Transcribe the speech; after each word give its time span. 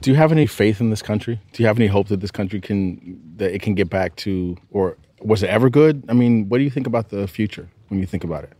Do 0.00 0.10
you 0.10 0.16
have 0.16 0.32
any 0.32 0.46
faith 0.46 0.80
in 0.80 0.90
this 0.90 1.00
country? 1.00 1.40
Do 1.52 1.62
you 1.62 1.66
have 1.66 1.78
any 1.78 1.86
hope 1.86 2.08
that 2.08 2.20
this 2.20 2.30
country 2.30 2.60
can 2.60 3.20
that 3.36 3.54
it 3.54 3.62
can 3.62 3.74
get 3.74 3.88
back 3.88 4.16
to 4.16 4.56
or 4.70 4.98
was 5.20 5.42
it 5.42 5.48
ever 5.48 5.70
good? 5.70 6.04
I 6.08 6.12
mean, 6.12 6.48
what 6.48 6.58
do 6.58 6.64
you 6.64 6.70
think 6.70 6.86
about 6.86 7.08
the 7.08 7.26
future 7.26 7.68
when 7.88 8.00
you 8.00 8.06
think 8.06 8.22
about 8.22 8.44
it? 8.44 8.52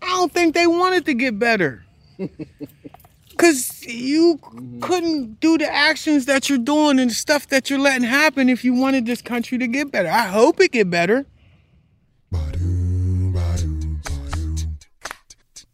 I 0.00 0.06
don't 0.06 0.32
think 0.32 0.54
they 0.54 0.66
wanted 0.66 1.04
to 1.06 1.14
get 1.14 1.38
better. 1.38 1.84
Cause 3.42 3.84
you 3.84 4.38
mm-hmm. 4.40 4.78
couldn't 4.78 5.40
do 5.40 5.58
the 5.58 5.68
actions 5.68 6.26
that 6.26 6.48
you're 6.48 6.58
doing 6.58 7.00
and 7.00 7.10
the 7.10 7.14
stuff 7.14 7.48
that 7.48 7.68
you're 7.68 7.80
letting 7.80 8.06
happen 8.06 8.48
if 8.48 8.64
you 8.64 8.72
wanted 8.72 9.04
this 9.04 9.20
country 9.20 9.58
to 9.58 9.66
get 9.66 9.90
better. 9.90 10.08
I 10.08 10.28
hope 10.28 10.60
it 10.60 10.70
get 10.70 10.88
better. 10.88 11.26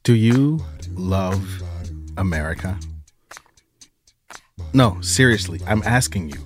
Do 0.02 0.14
you 0.14 0.64
love 0.94 1.62
America? 2.16 2.78
No, 4.72 4.98
seriously, 5.02 5.60
I'm 5.66 5.82
asking 5.82 6.30
you. 6.30 6.38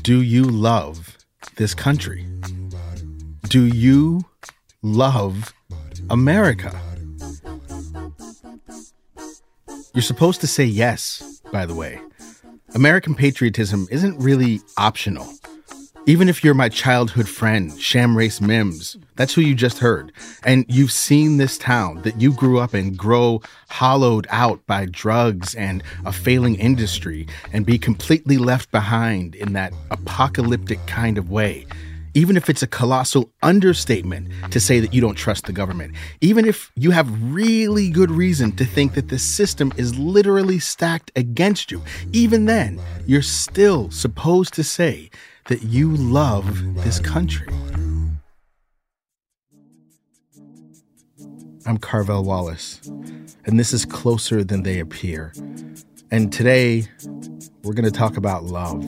Do 0.00 0.22
you 0.22 0.44
love 0.44 1.18
this 1.56 1.74
country? 1.74 2.24
Do 3.50 3.66
you 3.66 4.22
love 4.80 5.52
America? 6.08 6.80
You're 9.92 10.02
supposed 10.02 10.40
to 10.42 10.46
say 10.46 10.64
yes, 10.64 11.42
by 11.52 11.66
the 11.66 11.74
way. 11.74 12.00
American 12.74 13.16
patriotism 13.16 13.88
isn't 13.90 14.18
really 14.18 14.60
optional. 14.76 15.26
Even 16.06 16.28
if 16.28 16.44
you're 16.44 16.54
my 16.54 16.68
childhood 16.68 17.28
friend, 17.28 17.72
Shamrace 17.72 18.40
Mims, 18.40 18.96
that's 19.16 19.34
who 19.34 19.40
you 19.40 19.54
just 19.54 19.78
heard, 19.78 20.12
and 20.44 20.64
you've 20.68 20.92
seen 20.92 21.36
this 21.36 21.58
town 21.58 22.02
that 22.02 22.20
you 22.20 22.32
grew 22.32 22.58
up 22.60 22.74
in 22.74 22.94
grow 22.94 23.42
hollowed 23.68 24.26
out 24.30 24.64
by 24.66 24.86
drugs 24.86 25.54
and 25.56 25.82
a 26.06 26.12
failing 26.12 26.54
industry 26.54 27.26
and 27.52 27.66
be 27.66 27.76
completely 27.76 28.38
left 28.38 28.70
behind 28.70 29.34
in 29.34 29.52
that 29.54 29.72
apocalyptic 29.90 30.84
kind 30.86 31.18
of 31.18 31.30
way 31.30 31.66
even 32.14 32.36
if 32.36 32.50
it's 32.50 32.62
a 32.62 32.66
colossal 32.66 33.30
understatement 33.42 34.28
to 34.50 34.60
say 34.60 34.80
that 34.80 34.92
you 34.92 35.00
don't 35.00 35.14
trust 35.14 35.46
the 35.46 35.52
government, 35.52 35.94
even 36.20 36.44
if 36.44 36.72
you 36.74 36.90
have 36.90 37.08
really 37.32 37.90
good 37.90 38.10
reason 38.10 38.52
to 38.52 38.64
think 38.64 38.94
that 38.94 39.08
the 39.08 39.18
system 39.18 39.72
is 39.76 39.98
literally 39.98 40.58
stacked 40.58 41.10
against 41.16 41.70
you, 41.70 41.82
even 42.12 42.46
then, 42.46 42.80
you're 43.06 43.22
still 43.22 43.90
supposed 43.90 44.54
to 44.54 44.64
say 44.64 45.10
that 45.46 45.62
you 45.62 45.94
love 45.96 46.74
this 46.82 46.98
country. 46.98 47.48
I'm 51.66 51.78
Carvell 51.78 52.24
Wallace, 52.24 52.80
and 53.44 53.58
this 53.58 53.72
is 53.72 53.84
Closer 53.84 54.42
Than 54.42 54.62
They 54.62 54.80
Appear. 54.80 55.32
And 56.10 56.32
today, 56.32 56.86
we're 57.62 57.74
going 57.74 57.84
to 57.84 57.90
talk 57.90 58.16
about 58.16 58.44
love 58.44 58.82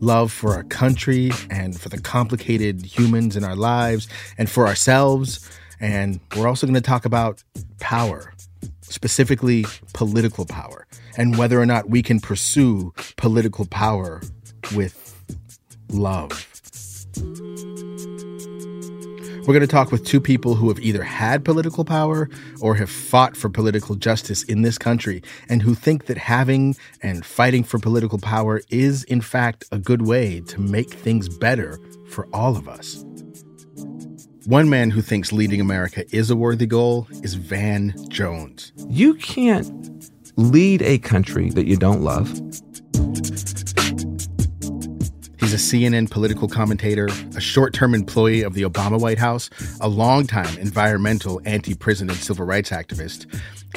love 0.00 0.32
for 0.32 0.54
our 0.54 0.64
country 0.64 1.30
and 1.50 1.78
for 1.78 1.88
the 1.88 2.00
complicated 2.00 2.84
humans 2.84 3.36
in 3.36 3.44
our 3.44 3.56
lives 3.56 4.08
and 4.38 4.48
for 4.50 4.66
ourselves. 4.66 5.48
And 5.80 6.20
we're 6.36 6.48
also 6.48 6.66
going 6.66 6.74
to 6.74 6.80
talk 6.80 7.04
about 7.04 7.42
power, 7.80 8.32
specifically 8.82 9.66
political 9.92 10.46
power, 10.46 10.86
and 11.16 11.36
whether 11.38 11.60
or 11.60 11.66
not 11.66 11.90
we 11.90 12.02
can 12.02 12.20
pursue 12.20 12.92
political 13.16 13.66
power 13.66 14.20
with 14.74 15.22
love. 15.90 16.50
We're 19.46 19.52
going 19.52 19.60
to 19.60 19.66
talk 19.66 19.92
with 19.92 20.06
two 20.06 20.22
people 20.22 20.54
who 20.54 20.68
have 20.68 20.80
either 20.80 21.02
had 21.02 21.44
political 21.44 21.84
power 21.84 22.30
or 22.62 22.74
have 22.76 22.88
fought 22.88 23.36
for 23.36 23.50
political 23.50 23.94
justice 23.94 24.42
in 24.44 24.62
this 24.62 24.78
country 24.78 25.22
and 25.50 25.60
who 25.60 25.74
think 25.74 26.06
that 26.06 26.16
having 26.16 26.76
and 27.02 27.26
fighting 27.26 27.62
for 27.62 27.78
political 27.78 28.18
power 28.18 28.62
is, 28.70 29.04
in 29.04 29.20
fact, 29.20 29.66
a 29.70 29.78
good 29.78 30.00
way 30.00 30.40
to 30.46 30.62
make 30.62 30.94
things 30.94 31.28
better 31.28 31.78
for 32.08 32.26
all 32.32 32.56
of 32.56 32.70
us. 32.70 33.04
One 34.46 34.70
man 34.70 34.88
who 34.88 35.02
thinks 35.02 35.30
leading 35.30 35.60
America 35.60 36.06
is 36.10 36.30
a 36.30 36.36
worthy 36.36 36.66
goal 36.66 37.06
is 37.22 37.34
Van 37.34 37.94
Jones. 38.08 38.72
You 38.88 39.12
can't 39.12 40.10
lead 40.36 40.80
a 40.80 40.96
country 40.96 41.50
that 41.50 41.66
you 41.66 41.76
don't 41.76 42.00
love. 42.00 42.40
He's 45.44 45.52
a 45.52 45.76
CNN 45.76 46.10
political 46.10 46.48
commentator, 46.48 47.06
a 47.36 47.40
short 47.40 47.74
term 47.74 47.94
employee 47.94 48.40
of 48.40 48.54
the 48.54 48.62
Obama 48.62 48.98
White 48.98 49.18
House, 49.18 49.50
a 49.82 49.86
longtime 49.90 50.56
environmental, 50.56 51.38
anti 51.44 51.74
prison, 51.74 52.08
and 52.08 52.18
civil 52.18 52.46
rights 52.46 52.70
activist. 52.70 53.26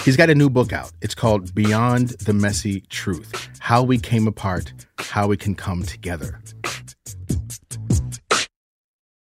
He's 0.06 0.16
got 0.16 0.30
a 0.30 0.36
new 0.36 0.50
book 0.50 0.72
out. 0.72 0.94
It's 1.02 1.14
called 1.14 1.54
Beyond 1.54 2.12
the 2.22 2.32
Messy 2.32 2.86
Truth 2.90 3.50
How 3.60 3.84
We 3.84 3.98
Came 3.98 4.30
Apart, 4.30 4.72
How 4.98 5.28
We 5.28 5.36
Can 5.36 5.56
Come 5.56 5.84
Together. 5.84 6.40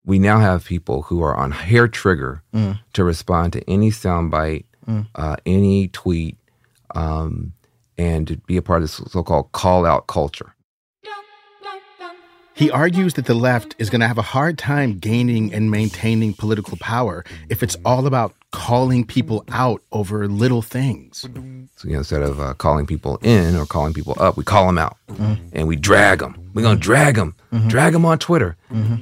We 0.06 0.20
now 0.20 0.40
have 0.40 0.66
people 0.66 1.04
who 1.04 1.24
are 1.24 1.38
on 1.38 1.52
hair 1.52 1.88
trigger 1.88 2.44
Mm. 2.54 2.80
to 2.96 3.06
respond 3.06 3.54
to 3.54 3.70
any 3.70 3.92
soundbite, 3.92 4.66
Mm. 4.86 5.08
uh, 5.16 5.38
any 5.46 5.88
tweet, 5.88 6.38
um, 6.94 7.54
and 7.98 8.28
to 8.28 8.36
be 8.46 8.58
a 8.58 8.62
part 8.62 8.84
of 8.84 8.90
this 8.90 9.02
so 9.10 9.24
called 9.24 9.54
call 9.54 9.86
out 9.86 10.08
culture. 10.08 10.52
He 12.56 12.72
argues 12.72 13.16
that 13.16 13.26
the 13.26 13.34
left 13.34 13.76
is 13.80 13.90
going 13.90 14.02
to 14.02 14.08
have 14.08 14.18
a 14.18 14.22
hard 14.22 14.58
time 14.58 14.98
gaining 14.98 15.54
and 15.54 15.70
maintaining 15.70 16.34
political 16.34 16.78
power 16.78 17.26
if 17.50 17.62
it's 17.62 17.76
all 17.84 18.08
about 18.08 18.34
calling 18.52 19.04
people 19.06 19.44
out 19.52 19.82
over 19.92 20.28
little 20.30 20.62
things. 20.62 21.20
So, 21.76 21.88
you 21.88 21.94
know, 21.94 21.98
instead 22.00 22.22
of 22.22 22.40
uh, 22.40 22.54
calling 22.54 22.86
people 22.86 23.18
in 23.22 23.58
or 23.58 23.66
calling 23.66 23.94
people 23.94 24.16
up, 24.20 24.38
we 24.38 24.46
call 24.46 24.68
them 24.68 24.78
out 24.78 24.96
and 25.52 25.68
we 25.68 25.76
drag 25.76 26.20
them. 26.20 26.50
We're 26.54 26.62
going 26.62 26.78
to 26.78 26.82
drag 26.82 27.16
them, 27.16 27.36
drag 27.68 27.92
them 27.92 28.06
on 28.06 28.20
Twitter. 28.20 28.56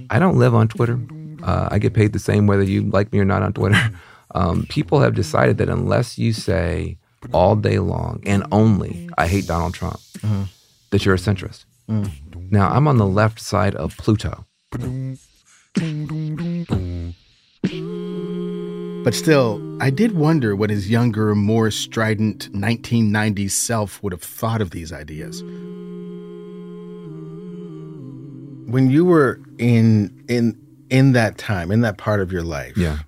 I 0.10 0.18
don't 0.18 0.38
live 0.40 0.56
on 0.56 0.68
Twitter. 0.68 1.00
Uh, 1.44 1.68
I 1.70 1.78
get 1.78 1.94
paid 1.94 2.14
the 2.14 2.20
same 2.20 2.48
whether 2.48 2.64
you 2.64 2.82
like 2.90 3.12
me 3.14 3.20
or 3.20 3.26
not 3.26 3.44
on 3.44 3.54
Twitter. 3.54 3.78
Um, 4.36 4.66
people 4.68 5.00
have 5.00 5.14
decided 5.14 5.60
that 5.60 5.70
unless 5.70 6.18
you 6.18 6.34
say 6.34 6.98
all 7.34 7.56
day 7.56 7.78
long 7.78 8.20
and 8.26 8.44
only, 8.52 9.08
I 9.16 9.28
hate 9.28 9.46
Donald 9.46 9.76
Trump, 9.76 10.00
that 10.90 11.06
you're 11.06 11.14
a 11.14 11.20
centrist. 11.20 11.66
Now, 11.88 12.70
I'm 12.70 12.88
on 12.88 12.98
the 12.98 13.06
left 13.08 13.40
side 13.40 13.76
of 13.76 13.96
Pluto. 13.98 14.46
But 19.04 19.14
still, 19.14 19.62
I 19.82 19.90
did 19.90 20.14
wonder 20.14 20.56
what 20.56 20.70
his 20.70 20.90
younger, 20.90 21.36
more 21.36 21.70
strident 21.72 22.50
1990s 22.54 23.52
self 23.52 24.02
would 24.02 24.14
have 24.14 24.22
thought 24.24 24.62
of 24.62 24.70
these 24.72 24.94
ideas. 24.94 25.42
When 28.72 28.90
you 28.90 29.04
were 29.06 29.42
in 29.58 30.24
in 30.30 30.58
in 30.90 31.12
that 31.14 31.38
time, 31.38 31.70
in 31.72 31.82
that 31.82 31.98
part 31.98 32.22
of 32.22 32.32
your 32.32 32.44
life, 32.44 32.78
Yeah. 32.78 33.00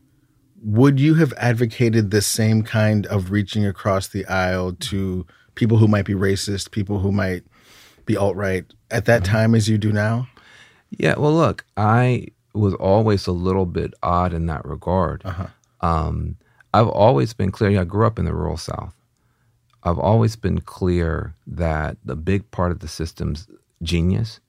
would 0.61 0.99
you 0.99 1.13
have 1.15 1.33
advocated 1.37 2.11
the 2.11 2.21
same 2.21 2.61
kind 2.61 3.05
of 3.07 3.31
reaching 3.31 3.65
across 3.65 4.07
the 4.07 4.25
aisle 4.25 4.73
to 4.73 5.25
people 5.55 5.77
who 5.77 5.87
might 5.87 6.05
be 6.05 6.13
racist, 6.13 6.71
people 6.71 6.99
who 6.99 7.11
might 7.11 7.43
be 8.05 8.17
alt 8.17 8.35
right 8.35 8.65
at 8.91 9.05
that 9.05 9.25
time 9.25 9.55
as 9.55 9.67
you 9.67 9.77
do 9.77 9.91
now? 9.91 10.27
Yeah, 10.89 11.15
well, 11.17 11.33
look, 11.33 11.65
I 11.75 12.27
was 12.53 12.73
always 12.75 13.27
a 13.27 13.31
little 13.31 13.65
bit 13.65 13.93
odd 14.01 14.33
in 14.33 14.45
that 14.47 14.65
regard. 14.65 15.21
Uh-huh. 15.25 15.47
Um, 15.81 16.37
I've 16.73 16.87
always 16.87 17.33
been 17.33 17.51
clear. 17.51 17.71
Yeah, 17.71 17.81
I 17.81 17.85
grew 17.85 18.05
up 18.05 18.19
in 18.19 18.25
the 18.25 18.33
rural 18.33 18.57
South. 18.57 18.93
I've 19.83 19.99
always 19.99 20.35
been 20.35 20.61
clear 20.61 21.35
that 21.45 21.97
the 22.03 22.15
big 22.15 22.49
part 22.51 22.71
of 22.71 22.79
the 22.79 22.87
system's 22.87 23.47
genius 23.83 24.39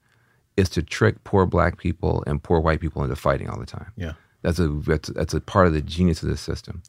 is 0.57 0.69
to 0.71 0.83
trick 0.83 1.23
poor 1.25 1.45
black 1.45 1.77
people 1.79 2.25
and 2.27 2.43
poor 2.43 2.61
white 2.61 2.81
people 2.81 3.03
into 3.03 3.17
fighting 3.17 3.51
all 3.51 3.59
the 3.59 3.67
time. 3.67 3.93
Yeah. 3.97 4.13
That's 4.43 4.59
a 4.59 4.69
that's, 4.69 5.09
that's 5.11 5.35
a 5.35 5.41
part 5.41 5.67
of 5.67 5.73
the 5.73 5.83
genius 5.83 6.23
of 6.23 6.29
the 6.29 6.37
system. 6.37 6.83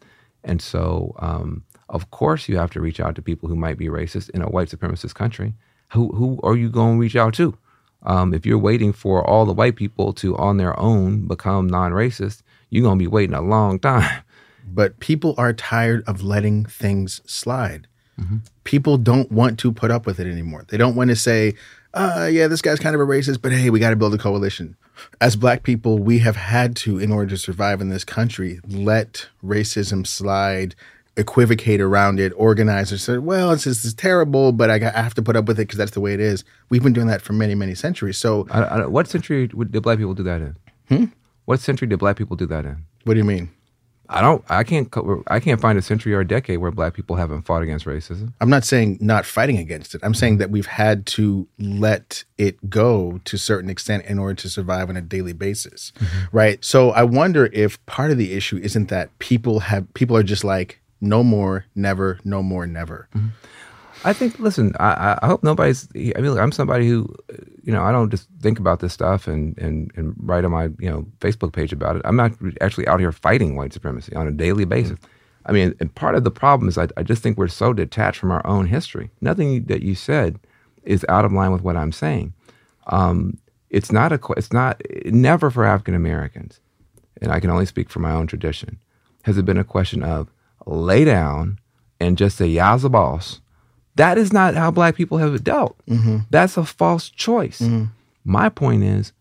And 0.43 0.61
so, 0.61 1.13
um, 1.19 1.63
of 1.89 2.11
course, 2.11 2.47
you 2.47 2.57
have 2.57 2.71
to 2.71 2.81
reach 2.81 2.99
out 2.99 3.15
to 3.15 3.21
people 3.21 3.49
who 3.49 3.55
might 3.55 3.77
be 3.77 3.87
racist 3.87 4.29
in 4.29 4.41
a 4.41 4.49
white 4.49 4.69
supremacist 4.69 5.15
country. 5.15 5.53
Who 5.89 6.09
who 6.09 6.39
are 6.43 6.55
you 6.55 6.69
going 6.69 6.95
to 6.95 7.01
reach 7.01 7.15
out 7.15 7.33
to? 7.35 7.57
Um, 8.03 8.33
if 8.33 8.45
you're 8.45 8.57
waiting 8.57 8.93
for 8.93 9.27
all 9.27 9.45
the 9.45 9.53
white 9.53 9.75
people 9.75 10.13
to, 10.13 10.37
on 10.37 10.57
their 10.57 10.79
own, 10.79 11.27
become 11.27 11.67
non-racist, 11.67 12.41
you're 12.69 12.83
going 12.83 12.97
to 12.97 13.03
be 13.03 13.07
waiting 13.07 13.35
a 13.35 13.41
long 13.41 13.79
time. 13.91 14.23
But 14.65 14.99
people 14.99 15.33
are 15.37 15.53
tired 15.53 16.03
of 16.07 16.23
letting 16.23 16.65
things 16.65 17.21
slide. 17.25 17.87
People 18.63 18.97
don't 18.97 19.31
want 19.31 19.59
to 19.59 19.71
put 19.71 19.91
up 19.91 20.05
with 20.05 20.19
it 20.19 20.27
anymore. 20.27 20.65
They 20.67 20.77
don't 20.77 20.95
want 20.95 21.09
to 21.11 21.15
say, 21.15 21.53
uh, 21.93 22.27
yeah, 22.31 22.47
this 22.47 22.61
guy's 22.61 22.79
kind 22.79 22.95
of 22.95 23.01
a 23.01 23.05
racist, 23.05 23.41
but 23.41 23.51
hey, 23.51 23.69
we 23.69 23.79
got 23.79 23.91
to 23.91 23.95
build 23.95 24.13
a 24.13 24.17
coalition. 24.17 24.75
As 25.21 25.35
black 25.35 25.63
people, 25.63 25.99
we 25.99 26.19
have 26.19 26.35
had 26.35 26.75
to, 26.77 26.97
in 26.99 27.11
order 27.11 27.29
to 27.29 27.37
survive 27.37 27.79
in 27.79 27.89
this 27.89 28.03
country, 28.03 28.59
let 28.67 29.27
racism 29.43 30.05
slide, 30.05 30.75
equivocate 31.17 31.81
around 31.81 32.19
it. 32.19 32.31
Organizers 32.35 33.03
said, 33.03 33.19
"Well, 33.19 33.49
this 33.51 33.65
is 33.67 33.93
terrible, 33.93 34.51
but 34.51 34.69
I, 34.69 34.79
got, 34.79 34.95
I 34.95 35.01
have 35.01 35.13
to 35.15 35.21
put 35.21 35.35
up 35.35 35.45
with 35.45 35.59
it 35.59 35.63
because 35.63 35.77
that's 35.77 35.91
the 35.91 36.01
way 36.01 36.13
it 36.13 36.19
is." 36.19 36.43
We've 36.69 36.83
been 36.83 36.93
doing 36.93 37.07
that 37.07 37.21
for 37.21 37.33
many, 37.33 37.55
many 37.55 37.75
centuries. 37.75 38.17
So, 38.17 38.47
I, 38.51 38.61
I, 38.61 38.85
what 38.85 39.07
century 39.07 39.49
would- 39.53 39.71
did 39.71 39.83
black 39.83 39.97
people 39.97 40.13
do 40.13 40.23
that 40.23 40.41
in? 40.41 40.55
Hmm? 40.89 41.05
What 41.45 41.59
century 41.59 41.87
did 41.87 41.99
black 41.99 42.15
people 42.17 42.35
do 42.37 42.45
that 42.47 42.65
in? 42.65 42.83
what 43.03 43.13
do 43.13 43.19
you 43.19 43.25
mean? 43.25 43.49
I 44.09 44.21
don't. 44.21 44.41
I 44.47 44.63
can't. 44.63 44.93
I 45.27 45.41
can't 45.41 45.59
find 45.59 45.77
a 45.77 45.81
century 45.81 46.13
or 46.13 46.21
a 46.21 46.27
decade 46.27 46.59
where 46.59 46.71
black 46.71 46.93
people 46.93 47.17
haven't 47.17 47.41
fought 47.41 47.61
against 47.61 47.85
racism. 47.85 48.31
I'm 48.39 48.49
not 48.49 48.63
saying 48.63 48.99
not 49.01 49.25
fighting 49.25 49.57
against 49.57 49.95
it. 49.95 50.01
I'm 50.03 50.13
saying 50.13 50.37
that 50.37 50.49
we've 50.49 50.65
had 50.65 51.05
to 51.07 51.45
let 51.59 52.23
it 52.37 52.69
go 52.69 53.19
to 53.25 53.35
a 53.35 53.39
certain 53.39 53.69
extent 53.69 54.05
in 54.05 54.17
order 54.17 54.35
to 54.35 54.49
survive 54.49 54.89
on 54.89 54.95
a 54.95 55.01
daily 55.01 55.33
basis. 55.33 55.91
Right? 56.31 56.63
So 56.63 56.91
I 56.91 57.03
wonder 57.03 57.49
if 57.51 57.85
part 57.85 58.11
of 58.11 58.17
the 58.17 58.31
issue 58.31 58.55
isn't 58.57 58.87
that 58.87 59.17
people 59.19 59.59
have 59.61 59.93
people 59.93 60.15
are 60.15 60.23
just 60.23 60.45
like 60.45 60.79
no 61.01 61.23
more, 61.23 61.65
never, 61.75 62.19
no 62.23 62.41
more, 62.43 62.67
never. 62.67 63.07
Mm-hmm. 63.15 63.27
I 64.03 64.13
think. 64.13 64.39
Listen, 64.39 64.73
I, 64.79 65.17
I- 65.21 65.27
hope 65.27 65.43
nobody's. 65.43 65.87
I 65.95 66.21
mean, 66.21 66.37
I'm 66.37 66.51
somebody 66.51 66.87
who, 66.87 67.13
uh, 67.31 67.37
you 67.63 67.73
know, 67.73 67.83
I 67.83 67.91
don't 67.91 68.09
just 68.09 68.27
think 68.41 68.59
about 68.59 68.79
this 68.79 68.93
stuff 68.93 69.27
and 69.27 69.57
and 69.57 69.91
and 69.95 70.13
write 70.17 70.45
on 70.45 70.51
my 70.51 70.65
you 70.79 70.89
know 70.89 71.05
Facebook 71.19 71.53
page 71.53 71.73
about 71.73 71.95
it. 71.95 72.01
I'm 72.05 72.15
not 72.15 72.33
actually 72.61 72.87
out 72.87 72.99
here 72.99 73.11
fighting 73.11 73.55
white 73.55 73.73
supremacy 73.73 74.15
on 74.15 74.27
a 74.27 74.31
daily 74.31 74.63
mm-hmm. 74.63 74.69
basis. 74.69 74.99
I 75.45 75.51
mean, 75.51 75.73
and 75.79 75.93
part 75.95 76.15
of 76.15 76.23
the 76.23 76.31
problem 76.31 76.67
is 76.67 76.77
I, 76.77 76.87
I 76.97 77.03
just 77.03 77.23
think 77.23 77.37
we're 77.37 77.47
so 77.47 77.73
detached 77.73 78.19
from 78.19 78.31
our 78.31 78.45
own 78.45 78.67
history. 78.67 79.09
Nothing 79.21 79.63
that 79.65 79.81
you 79.81 79.95
said 79.95 80.39
is 80.83 81.05
out 81.07 81.25
of 81.25 81.31
line 81.31 81.51
with 81.51 81.61
what 81.61 81.77
I'm 81.77 81.93
saying. 81.93 82.33
Um, 82.87 83.37
it's 83.69 83.91
not 83.91 84.11
a. 84.11 84.19
It's 84.35 84.53
not. 84.53 84.81
Never 85.05 85.49
for 85.49 85.65
African 85.65 85.95
Americans, 85.95 86.59
and 87.21 87.31
I 87.31 87.39
can 87.39 87.49
only 87.49 87.65
speak 87.65 87.89
for 87.89 87.99
my 87.99 88.11
own 88.11 88.27
tradition. 88.27 88.77
Has 89.23 89.37
it 89.37 89.45
been 89.45 89.57
a 89.57 89.63
question 89.63 90.03
of 90.03 90.31
lay 90.67 91.05
down 91.05 91.59
and 91.99 92.17
just 92.17 92.37
say 92.37 92.47
"Yah's 92.47 92.83
the 92.83 92.89
boss"? 92.89 93.41
That 93.95 94.17
is 94.17 94.31
not 94.31 94.53
how 94.53 94.69
black 94.69 94.95
people 94.95 95.17
have 95.17 95.43
dealt. 95.43 95.75
Mm-hmm. 95.87 96.17
That's 96.29 96.57
a 96.57 96.65
false 96.65 97.09
choice. 97.09 97.59
Mm-hmm. 97.59 97.85
My 98.25 98.49
point 98.49 98.83
is, 98.83 99.11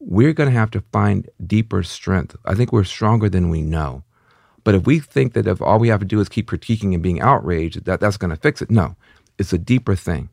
we're 0.00 0.32
going 0.32 0.48
to 0.48 0.58
have 0.58 0.70
to 0.72 0.82
find 0.92 1.28
deeper 1.46 1.82
strength. 1.82 2.34
I 2.44 2.54
think 2.54 2.72
we're 2.72 2.84
stronger 2.84 3.28
than 3.28 3.48
we 3.48 3.62
know. 3.62 4.02
But 4.64 4.74
if 4.74 4.86
we 4.86 4.98
think 4.98 5.34
that 5.34 5.46
if 5.46 5.62
all 5.62 5.78
we 5.78 5.88
have 5.88 6.00
to 6.00 6.06
do 6.06 6.20
is 6.20 6.28
keep 6.28 6.50
critiquing 6.50 6.94
and 6.94 7.02
being 7.02 7.20
outraged, 7.20 7.84
that 7.84 8.00
that's 8.00 8.16
going 8.16 8.30
to 8.30 8.36
fix 8.36 8.60
it, 8.60 8.70
no, 8.70 8.96
it's 9.38 9.52
a 9.52 9.58
deeper 9.58 9.94
thing. 9.94 10.30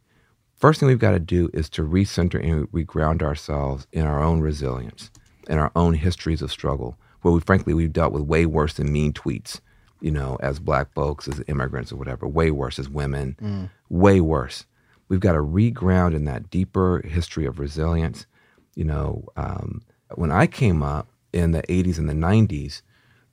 First 0.56 0.80
thing 0.80 0.88
we've 0.88 1.00
got 1.00 1.12
to 1.12 1.19
do 1.19 1.50
is 1.54 1.69
to 1.69 1.84
recenter 1.84 2.44
and 2.44 2.69
reground 2.72 3.22
ourselves 3.22 3.88
in 3.92 4.06
our 4.06 4.24
own 4.24 4.42
resilience, 4.42 5.12
in 5.48 5.57
our 5.57 5.72
own 5.75 5.94
histories 5.94 6.42
of 6.42 6.52
struggle, 6.52 6.98
where 7.22 7.34
we 7.34 7.40
frankly 7.40 7.74
we've 7.74 7.94
dealt 7.94 8.13
with 8.13 8.24
way 8.24 8.46
worse 8.46 8.74
than 8.74 8.92
mean 8.92 9.13
tweets, 9.13 9.60
you 10.06 10.12
know, 10.12 10.38
as 10.40 10.60
black 10.60 10.94
folks, 10.94 11.28
as 11.28 11.42
immigrants 11.48 11.92
or 11.92 11.96
whatever, 11.96 12.28
way 12.28 12.52
worse 12.52 12.78
as 12.78 12.88
women, 12.88 13.72
way 13.90 14.22
worse. 14.22 14.66
We've 15.10 15.19
got 15.19 15.31
to 15.31 15.40
reground 15.40 16.13
in 16.13 16.25
that 16.25 16.52
deeper 16.52 17.02
history 17.04 17.48
of 17.48 17.57
resilience. 17.57 18.28
You 18.75 18.84
know, 18.84 19.28
um, 19.36 19.81
when 20.13 20.31
I 20.31 20.46
came 20.46 20.84
up 20.84 21.07
in 21.34 21.54
the 21.54 21.63
80s 21.63 21.98
and 21.98 22.07
the 22.07 22.13
90s, 22.13 22.84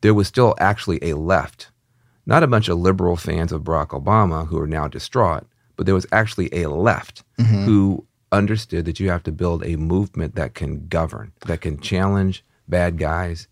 there 0.00 0.14
was 0.14 0.26
still 0.28 0.54
actually 0.58 0.98
a 1.02 1.12
left, 1.14 1.70
not 2.24 2.42
a 2.42 2.46
bunch 2.46 2.70
of 2.70 2.78
liberal 2.78 3.16
fans 3.16 3.52
of 3.52 3.64
Barack 3.64 3.88
Obama 3.88 4.46
who 4.48 4.58
are 4.58 4.66
now 4.66 4.88
distraught, 4.88 5.44
but 5.76 5.84
there 5.84 5.94
was 5.94 6.06
actually 6.10 6.48
a 6.54 6.70
left 6.70 7.22
who 7.66 8.06
understood 8.32 8.86
that 8.86 8.98
you 8.98 9.10
have 9.10 9.22
to 9.24 9.32
build 9.32 9.62
a 9.66 9.76
movement 9.76 10.36
that 10.36 10.54
can 10.54 10.86
govern, 10.88 11.32
that 11.44 11.60
can 11.60 11.78
challenge 11.80 12.42
bad 12.66 12.96
guys, 12.96 13.46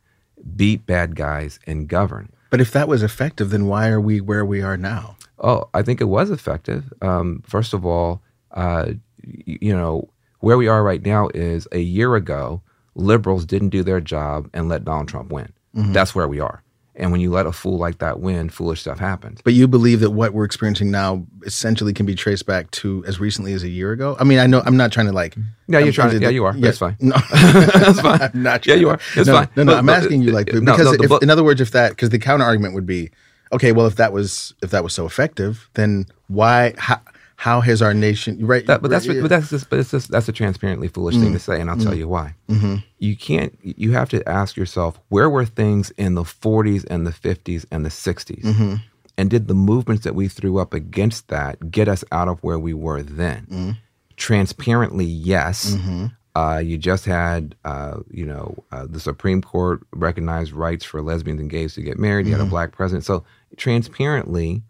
beat 0.57 0.87
bad 0.87 1.15
guys, 1.17 1.61
and 1.67 1.87
govern. 1.87 2.33
But 2.51 2.61
if 2.61 2.73
that 2.73 2.89
was 2.89 3.03
effective, 3.03 3.51
then 3.51 3.67
why 3.67 3.89
are 3.89 4.01
we 4.01 4.21
where 4.21 4.45
we 4.45 4.61
are 4.61 4.77
now? 4.77 5.17
Oh, 5.39 5.69
I 5.73 5.83
think 5.83 6.01
it 6.01 6.05
was 6.05 6.31
effective. 6.31 6.93
Um, 7.01 7.43
first 7.47 7.73
of 7.73 7.87
all, 7.87 8.21
uh, 8.53 8.93
you 9.23 9.75
know, 9.75 10.09
where 10.41 10.59
we 10.59 10.69
are 10.69 10.83
right 10.83 11.05
now 11.05 11.29
is 11.35 11.67
a 11.73 11.79
year 11.79 12.15
ago, 12.17 12.61
liberals 12.95 13.45
didn't 13.47 13.69
do 13.71 13.83
their 13.83 14.01
job 14.01 14.51
and 14.53 14.69
let 14.69 14.85
Donald 14.85 15.09
Trump 15.09 15.31
win. 15.31 15.53
That's 15.73 16.15
where 16.15 16.27
we 16.29 16.41
are. 16.41 16.63
And 17.01 17.11
when 17.11 17.21
you 17.23 17.31
let 17.31 17.47
a 17.47 17.53
fool 17.53 17.79
like 17.79 17.99
that 17.99 18.21
win, 18.21 18.51
foolish 18.51 18.83
stuff 18.83 18.99
happens. 18.99 19.41
But 19.43 19.55
you 19.55 19.67
believe 19.67 20.01
that 20.01 20.11
what 20.11 20.35
we're 20.35 20.45
experiencing 20.45 20.91
now 20.91 21.27
essentially 21.47 21.95
can 21.95 22.05
be 22.05 22.15
traced 22.15 22.45
back 22.45 22.71
to 22.73 23.03
as 23.07 23.19
recently 23.19 23.55
as 23.55 23.63
a 23.63 23.69
year 23.71 23.91
ago? 23.93 24.17
I 24.21 24.25
mean, 24.25 24.39
I 24.39 24.47
know 24.47 24.63
I'm 24.67 24.77
not 24.77 24.93
trying 24.93 25.07
to 25.07 25.13
like. 25.13 25.35
Yeah, 25.67 25.79
you're 25.79 25.95
trying 25.95 26.11
to- 26.11 26.21
yeah, 26.21 26.29
you 26.29 26.45
are. 26.45 26.53
That's 26.53 26.77
fine. 26.79 26.97
No, 27.01 27.17
That's 27.33 28.01
fine. 28.03 28.21
I'm 28.21 28.43
not. 28.43 28.67
Yeah, 28.67 28.75
you 28.75 28.85
to- 28.85 28.91
are. 28.91 29.01
It's 29.17 29.27
no, 29.29 29.33
fine. 29.33 29.49
No, 29.57 29.63
no, 29.63 29.73
But- 29.73 29.79
I'm 29.79 29.87
but- 29.87 29.97
asking 29.97 30.23
you 30.23 30.33
like 30.33 30.47
because 30.47 30.61
no, 30.63 30.75
if, 30.93 31.09
book- 31.09 31.23
in 31.23 31.31
other 31.31 31.43
words, 31.43 31.61
if 31.63 31.71
that 31.71 31.91
because 31.91 32.11
the 32.11 32.19
counter 32.19 32.45
argument 32.45 32.75
would 32.75 32.87
be, 32.87 33.11
okay, 33.51 33.73
well, 33.73 33.87
if 33.87 33.97
that 33.97 34.13
was 34.13 34.53
if 34.63 34.71
that 34.71 34.85
was 34.85 34.93
so 34.93 35.07
effective, 35.07 35.71
then 35.75 36.05
why 36.29 36.75
how, 36.77 37.01
how 37.41 37.63
has 37.63 37.81
our 37.81 37.95
nation 37.95 38.47
right? 38.47 38.67
That, 38.67 38.83
but 38.83 38.91
that's 38.91 39.09
right, 39.09 39.23
but 39.23 39.29
that's 39.29 39.49
just 39.49 39.71
but 39.71 39.79
it's 39.79 39.93
just 39.93 40.11
that's 40.11 40.29
a 40.29 40.33
transparently 40.33 40.89
foolish 40.89 41.17
thing 41.17 41.33
to 41.33 41.39
mm. 41.39 41.41
say, 41.41 41.59
and 41.59 41.71
I'll 41.71 41.79
tell 41.79 41.95
mm. 41.95 41.97
you 41.97 42.07
why. 42.07 42.35
Mm-hmm. 42.51 42.77
You 42.99 43.17
can't. 43.17 43.59
You 43.63 43.93
have 43.93 44.11
to 44.11 44.29
ask 44.29 44.59
yourself 44.59 45.01
where 45.09 45.31
were 45.31 45.47
things 45.47 45.89
in 45.93 46.17
the 46.17 46.23
40s 46.23 46.85
and 46.91 47.07
the 47.07 47.13
50s 47.13 47.65
and 47.71 47.83
the 47.83 47.89
60s, 47.89 48.43
mm-hmm. 48.43 48.75
and 49.17 49.31
did 49.31 49.49
the 49.49 49.55
movements 49.55 50.05
that 50.05 50.15
we 50.15 50.29
threw 50.29 50.59
up 50.59 50.75
against 50.75 51.29
that 51.29 51.71
get 51.71 51.89
us 51.89 52.05
out 52.13 52.29
of 52.29 52.43
where 52.43 52.59
we 52.59 52.75
were 52.75 53.03
then? 53.03 53.47
Mm. 53.51 53.77
Transparently, 54.19 55.07
yes. 55.07 55.71
Mm-hmm. 55.71 56.07
Uh, 56.37 56.59
you 56.59 56.77
just 56.77 57.07
had, 57.07 57.55
uh, 57.65 58.01
you 58.11 58.27
know, 58.27 58.55
uh, 58.71 58.85
the 58.87 59.01
Supreme 59.01 59.41
Court 59.41 59.81
recognized 59.95 60.53
rights 60.53 60.85
for 60.85 61.01
lesbians 61.01 61.41
and 61.41 61.49
gays 61.49 61.73
to 61.73 61.81
get 61.81 61.99
married. 61.99 62.27
You 62.27 62.33
had 62.33 62.43
a 62.43 62.51
black 62.51 62.73
president, 62.73 63.07
so 63.07 63.25
transparently, 63.57 64.63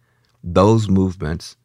those 0.44 0.88
movements 0.88 1.56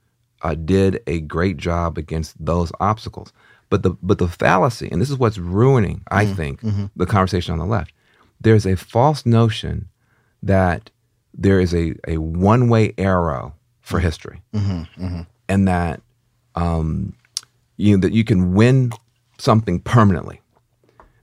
uh, 0.46 0.54
did 0.54 1.02
a 1.08 1.22
great 1.22 1.58
job 1.58 1.98
against 1.98 2.34
those 2.44 2.72
obstacles. 2.80 3.34
But 3.72 3.82
the 3.82 3.92
but 4.04 4.20
the 4.20 4.28
fallacy, 4.28 4.88
and 4.92 5.02
this 5.02 5.10
is 5.10 5.18
what's 5.18 5.40
ruining, 5.40 6.04
I 6.12 6.26
mm-hmm. 6.26 6.34
think, 6.36 6.62
mm-hmm. 6.62 6.86
the 6.96 7.08
conversation 7.08 7.54
on 7.54 7.60
the 7.60 7.66
left. 7.66 7.92
There's 8.40 8.68
a 8.68 8.76
false 8.76 9.26
notion 9.26 9.90
that 10.44 10.92
there 11.34 11.60
is 11.60 11.74
a, 11.74 11.96
a 12.08 12.18
one 12.20 12.70
way 12.70 12.94
arrow 13.00 13.56
for 13.82 13.98
mm-hmm. 13.98 14.06
history, 14.06 14.42
and 15.50 15.68
that 15.68 16.02
um, 16.54 17.16
you 17.78 17.96
know, 17.96 18.02
that 18.02 18.14
you 18.14 18.24
can 18.24 18.54
win 18.54 18.92
something 19.40 19.80
permanently. 19.80 20.42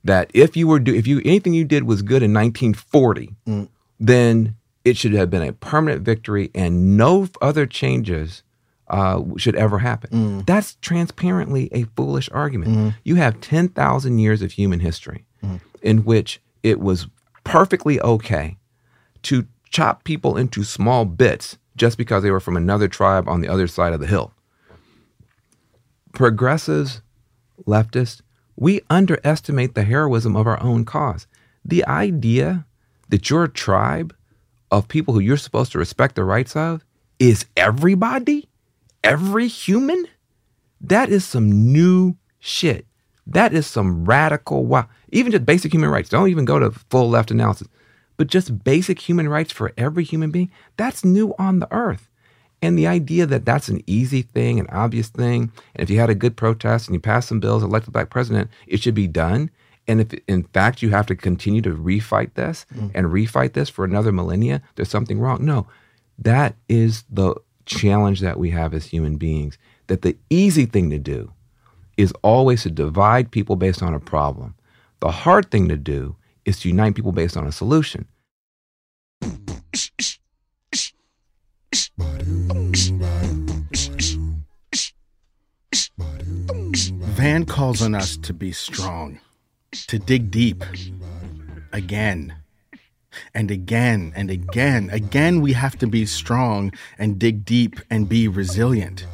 That 0.03 0.33
if 0.35 0.57
you 0.57 0.67
were 0.67 0.81
do 0.81 0.93
if 0.93 1.07
you 1.07 1.23
anything 1.25 1.55
you 1.55 1.65
did 1.65 1.85
was 1.85 2.03
good 2.03 2.25
in 2.25 2.35
1940, 2.35 3.37
mm. 3.47 3.69
then 4.01 4.57
it 4.85 4.97
should 4.97 5.13
have 5.13 5.31
been 5.31 5.43
a 5.43 5.53
permanent 5.53 6.03
victory, 6.03 6.51
and 6.57 6.97
no 6.97 7.29
other 7.41 7.67
changes 7.67 8.43
uh, 8.88 9.23
should 9.37 9.56
ever 9.56 9.79
happen. 9.79 10.11
Mm. 10.11 10.46
That's 10.46 10.76
transparently 10.76 11.69
a 11.73 11.84
foolish 11.96 12.29
argument. 12.32 12.70
Mm-hmm. 12.70 12.88
You 13.05 13.14
have 13.17 13.40
10,000 13.40 14.19
years 14.19 14.43
of 14.43 14.52
human 14.52 14.81
history 14.81 15.25
mm-hmm. 15.43 15.56
in 15.83 16.04
which 16.04 16.40
it 16.62 16.80
was 16.80 17.07
perfectly 17.45 18.00
okay 18.00 18.57
to 19.23 19.47
chop 19.71 20.04
people 20.04 20.37
into 20.37 20.64
small 20.64 21.04
bits 21.04 21.59
just 21.76 21.97
because 21.97 22.23
they 22.23 22.30
were 22.30 22.40
from 22.40 22.57
another 22.57 22.88
tribe 22.88 23.28
on 23.28 23.40
the 23.40 23.49
other 23.49 23.66
side 23.66 23.92
of 23.92 24.00
the 24.00 24.07
hill. 24.07 24.33
Progressives, 26.12 27.00
leftists, 27.66 28.21
we 28.57 28.83
underestimate 28.90 29.75
the 29.75 29.85
heroism 29.85 30.37
of 30.37 30.47
our 30.47 30.62
own 30.62 30.85
cause. 30.85 31.26
The 31.64 31.87
idea 31.87 32.66
that 33.09 33.30
your 33.30 33.49
tribe 33.49 34.14
of 34.71 34.88
people 34.88 35.14
who 35.14 35.21
you're 35.21 35.37
supposed 35.37 35.73
to 35.73 35.78
respect 35.78 36.14
the 36.14 36.25
rights 36.25 36.54
of 36.54 36.85
is 37.18 37.47
everybody, 37.57 38.49
every 39.02 39.49
human, 39.49 40.06
that 40.80 41.09
is 41.09 41.25
some 41.25 41.73
new 41.73 42.16
shit. 42.38 42.87
That 43.26 43.52
is 43.52 43.66
some 43.66 44.04
radical 44.04 44.64
wow. 44.64 44.88
Even 45.11 45.32
just 45.32 45.47
basic 45.47 45.73
human 45.73 45.90
rights. 45.90 46.09
Don't 46.09 46.28
even 46.28 46.44
go 46.44 46.59
to 46.59 46.71
full 46.71 47.09
left 47.09 47.30
analysis. 47.30 47.68
But 48.16 48.26
just 48.26 48.64
basic 48.64 49.00
human 49.00 49.28
rights 49.28 49.52
for 49.52 49.73
every 49.76 50.04
human 50.04 50.30
being, 50.30 50.50
that's 50.76 51.04
new 51.04 51.35
on 51.38 51.61
the 51.61 51.73
earth. 51.73 52.09
And 52.61 52.78
the 52.78 52.87
idea 52.87 53.26
that 53.26 53.44
that's 53.44 53.68
an 53.68 53.82
easy 53.87 54.23
thing, 54.23 54.61
an 54.61 54.68
obvious 54.68 55.09
thing, 55.09 55.50
and 55.75 55.82
if 55.82 55.90
you 55.90 55.99
had 55.99 56.11
a 56.11 56.14
good 56.14 56.37
protest 56.37 56.87
and 56.87 56.94
you 56.94 57.00
passed 57.00 57.28
some 57.28 57.40
bills, 57.40 57.62
elect 57.62 57.88
a 57.88 57.90
black 57.90 58.11
president, 58.11 58.50
it 58.68 58.80
should 58.80 58.94
be 58.94 59.09
done. 59.09 59.50
And 59.88 60.00
if 60.00 60.12
in 60.28 60.44
fact 60.44 60.80
you 60.80 60.90
have 60.90 61.06
to 61.06 61.16
continue 61.16 61.61
to 61.62 61.75
refight 61.75 62.35
this 62.35 62.66
mm. 62.73 62.92
and 62.94 63.09
refight 63.09 63.54
this 63.54 63.68
for 63.68 63.85
another 63.85 64.12
millennia, 64.12 64.62
there's 64.76 64.88
something 64.88 65.18
wrong. 65.18 65.44
No, 65.44 65.66
that 66.18 66.54
is 66.68 67.02
the 67.11 67.35
challenge 67.66 68.21
that 68.21 68.38
we 68.38 68.50
have 68.50 68.75
as 68.75 68.87
human 68.87 69.16
beings. 69.16 69.59
That 69.87 70.02
the 70.02 70.16
easy 70.31 70.66
thing 70.66 70.90
to 70.90 70.99
do 70.99 71.33
is 71.97 72.12
always 72.23 72.62
to 72.62 72.71
divide 72.71 73.31
people 73.31 73.57
based 73.57 73.83
on 73.83 73.95
a 73.95 74.00
problem. 74.00 74.54
The 75.00 75.11
hard 75.11 75.50
thing 75.50 75.69
to 75.69 75.76
do 75.76 76.16
is 76.45 76.61
to 76.61 76.69
unite 76.69 76.95
people 76.95 77.12
based 77.12 77.37
on 77.37 77.47
a 77.47 77.52
solution. 77.52 78.07
Van 87.14 87.45
calls 87.45 87.83
on 87.83 87.95
us 87.95 88.16
to 88.16 88.33
be 88.33 88.52
strong, 88.52 89.21
to 89.73 89.99
dig 89.99 90.31
deep 90.31 90.64
again, 91.73 92.35
And 93.35 93.50
again 93.50 94.12
and 94.14 94.31
again, 94.31 94.90
again, 94.90 95.40
we 95.40 95.52
have 95.52 95.78
to 95.78 95.87
be 95.87 96.07
strong 96.07 96.73
and 96.99 97.19
dig 97.19 97.45
deep 97.45 97.81
and 97.90 98.09
be 98.09 98.28
resilient. 98.28 99.07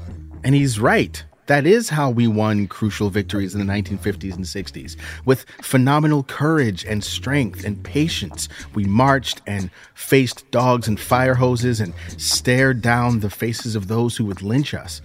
And 0.44 0.54
he's 0.54 0.78
right. 0.78 1.24
That 1.46 1.66
is 1.66 1.88
how 1.88 2.10
we 2.10 2.28
won 2.28 2.66
crucial 2.66 3.08
victories 3.08 3.54
in 3.54 3.66
the 3.66 3.72
1950s 3.72 4.34
and 4.34 4.44
60s. 4.44 4.96
With 5.24 5.46
phenomenal 5.62 6.22
courage 6.22 6.84
and 6.84 7.02
strength 7.02 7.64
and 7.64 7.82
patience, 7.82 8.50
we 8.74 8.84
marched 8.84 9.40
and 9.46 9.70
faced 9.94 10.48
dogs 10.50 10.86
and 10.86 11.00
fire 11.00 11.34
hoses 11.34 11.80
and 11.80 11.94
stared 12.18 12.82
down 12.82 13.20
the 13.20 13.30
faces 13.30 13.74
of 13.74 13.88
those 13.88 14.14
who 14.14 14.26
would 14.26 14.42
lynch 14.42 14.74
us. 14.74 15.00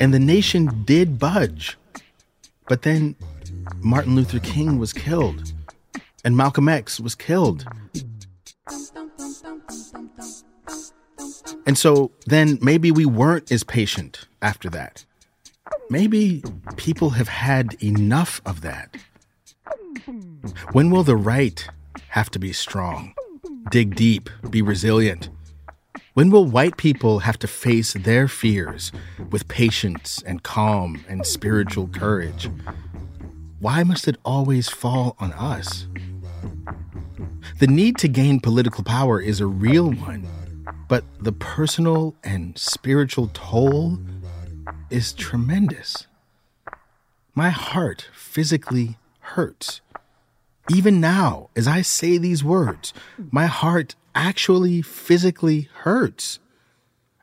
And 0.00 0.14
the 0.14 0.18
nation 0.18 0.84
did 0.84 1.18
budge. 1.18 1.76
But 2.66 2.80
then 2.80 3.14
Martin 3.80 4.16
Luther 4.16 4.38
King 4.38 4.78
was 4.78 4.94
killed, 4.94 5.52
and 6.24 6.34
Malcolm 6.34 6.68
X 6.68 6.98
was 6.98 7.14
killed. 7.14 7.66
And 11.66 11.78
so 11.78 12.10
then 12.26 12.58
maybe 12.60 12.90
we 12.90 13.06
weren't 13.06 13.50
as 13.50 13.64
patient 13.64 14.26
after 14.42 14.68
that. 14.70 15.04
Maybe 15.90 16.42
people 16.76 17.10
have 17.10 17.28
had 17.28 17.82
enough 17.82 18.40
of 18.44 18.60
that. 18.60 18.96
When 20.72 20.90
will 20.90 21.04
the 21.04 21.16
right 21.16 21.66
have 22.08 22.30
to 22.30 22.38
be 22.38 22.52
strong, 22.52 23.14
dig 23.70 23.96
deep, 23.96 24.28
be 24.50 24.60
resilient? 24.60 25.30
When 26.14 26.30
will 26.30 26.44
white 26.44 26.76
people 26.76 27.20
have 27.20 27.38
to 27.40 27.48
face 27.48 27.92
their 27.94 28.28
fears 28.28 28.92
with 29.30 29.48
patience 29.48 30.22
and 30.24 30.42
calm 30.42 31.04
and 31.08 31.26
spiritual 31.26 31.88
courage? 31.88 32.48
Why 33.58 33.82
must 33.82 34.06
it 34.06 34.18
always 34.24 34.68
fall 34.68 35.16
on 35.18 35.32
us? 35.32 35.86
The 37.58 37.66
need 37.66 37.98
to 37.98 38.08
gain 38.08 38.40
political 38.40 38.84
power 38.84 39.20
is 39.20 39.40
a 39.40 39.46
real 39.46 39.90
one, 39.90 40.28
but 40.88 41.04
the 41.20 41.32
personal 41.32 42.14
and 42.22 42.58
spiritual 42.58 43.30
toll 43.32 43.98
is 44.90 45.12
tremendous. 45.12 46.06
My 47.34 47.50
heart 47.50 48.08
physically 48.14 48.96
hurts. 49.20 49.80
Even 50.70 51.00
now, 51.00 51.50
as 51.56 51.68
I 51.68 51.82
say 51.82 52.16
these 52.16 52.44
words, 52.44 52.94
my 53.30 53.46
heart 53.46 53.94
actually 54.14 54.82
physically 54.82 55.68
hurts. 55.80 56.38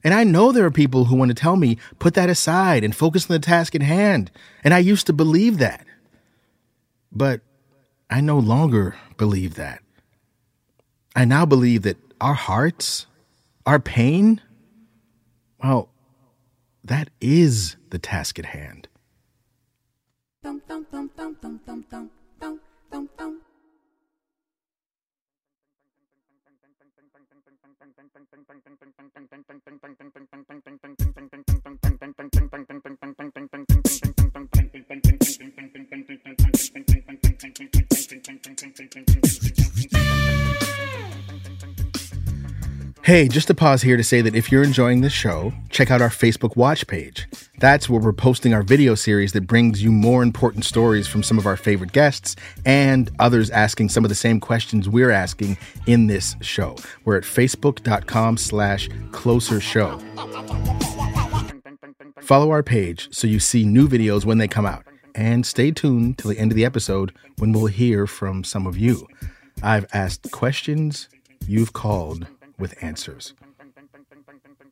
And 0.03 0.13
I 0.13 0.24
know 0.24 0.51
there 0.51 0.65
are 0.65 0.72
people 0.72 1.06
who 1.06 1.15
want 1.15 1.30
to 1.30 1.36
tell 1.36 1.56
me, 1.56 1.77
put 2.00 2.15
that 2.15 2.30
aside 2.30 2.84
and 2.84 2.96
focus 2.96 3.30
on 3.30 3.34
the 3.34 3.39
task 3.39 3.75
at 3.75 3.82
hand. 3.82 4.32
And 4.63 4.74
I 4.74 4.80
used 4.80 5.08
to 5.08 5.13
believe 5.13 5.60
that. 5.60 5.86
But 7.12 7.41
I 8.10 8.22
no 8.22 8.38
longer 8.39 8.96
believe 9.18 9.56
that. 9.56 9.82
I 11.15 11.25
now 11.25 11.46
believe 11.46 11.84
that 11.84 11.98
our 12.20 12.34
hearts, 12.34 13.06
our 13.65 13.80
pain, 13.80 14.41
well, 15.63 15.89
that 16.84 17.10
is 17.20 17.75
the 17.89 18.00
task 18.00 18.39
at 18.39 18.46
hand. 18.48 18.88
Hey, 43.03 43.27
just 43.27 43.48
to 43.48 43.55
pause 43.55 43.81
here 43.81 43.98
to 43.98 44.03
say 44.03 44.22
that 44.22 44.36
if 44.36 44.51
you're 44.51 44.62
enjoying 44.62 45.01
this 45.01 45.12
show, 45.12 45.51
check 45.72 45.89
out 45.89 46.03
our 46.03 46.10
Facebook 46.10 46.55
Watch 46.55 46.86
page. 46.86 47.27
That's 47.58 47.89
where 47.89 48.00
we're 48.00 48.13
posting 48.13 48.53
our 48.53 48.62
video 48.62 48.93
series 48.93 49.31
that 49.31 49.48
brings 49.48 49.81
you 49.81 49.91
more 49.91 50.22
important 50.22 50.65
stories 50.65 51.08
from 51.08 51.24
some 51.24 51.39
of 51.39 51.48
our 51.48 51.58
favorite 51.58 51.93
guests 51.93 52.36
and 52.63 53.10
others 53.17 53.50
asking 53.50 53.89
some 53.89 54.05
of 54.05 54.10
the 54.10 54.15
same 54.15 54.39
questions 54.39 54.88
we're 54.88 55.10
asking 55.10 55.58
in 55.88 56.05
this 56.05 56.36
show. 56.41 56.75
We're 57.03 57.17
at 57.17 57.24
facebook.com 57.24 58.38
slash 58.38 58.88
closer 59.12 59.60
show. 59.60 59.98
Follow 62.20 62.51
our 62.51 62.62
page 62.62 63.08
so 63.12 63.25
you 63.25 63.39
see 63.39 63.65
new 63.65 63.88
videos 63.88 64.25
when 64.25 64.38
they 64.38 64.48
come 64.48 64.67
out. 64.67 64.86
And 65.15 65.43
stay 65.43 65.72
tuned 65.72 66.20
till 66.20 66.29
the 66.29 66.38
end 66.38 66.51
of 66.51 66.55
the 66.55 66.65
episode 66.65 67.13
when 67.39 67.51
we'll 67.51 67.65
hear 67.65 68.05
from 68.05 68.43
some 68.43 68.67
of 68.67 68.77
you. 68.77 69.08
I've 69.63 69.88
asked 69.91 70.29
questions, 70.31 71.10
you've 71.48 71.74
called 71.74 72.27
with 72.62 72.82
answers. 72.82 73.34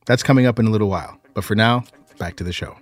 That's 0.06 0.22
coming 0.22 0.46
up 0.46 0.58
in 0.58 0.66
a 0.66 0.70
little 0.70 0.88
while. 0.88 1.20
But 1.34 1.44
for 1.44 1.54
now, 1.54 1.84
back 2.18 2.36
to 2.36 2.44
the 2.44 2.52
show. 2.52 2.76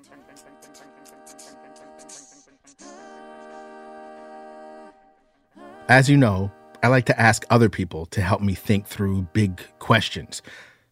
As 5.88 6.08
you 6.08 6.16
know, 6.16 6.52
I 6.82 6.88
like 6.88 7.06
to 7.06 7.20
ask 7.20 7.44
other 7.50 7.68
people 7.68 8.06
to 8.06 8.20
help 8.20 8.42
me 8.42 8.54
think 8.54 8.86
through 8.86 9.22
big 9.32 9.60
questions. 9.78 10.42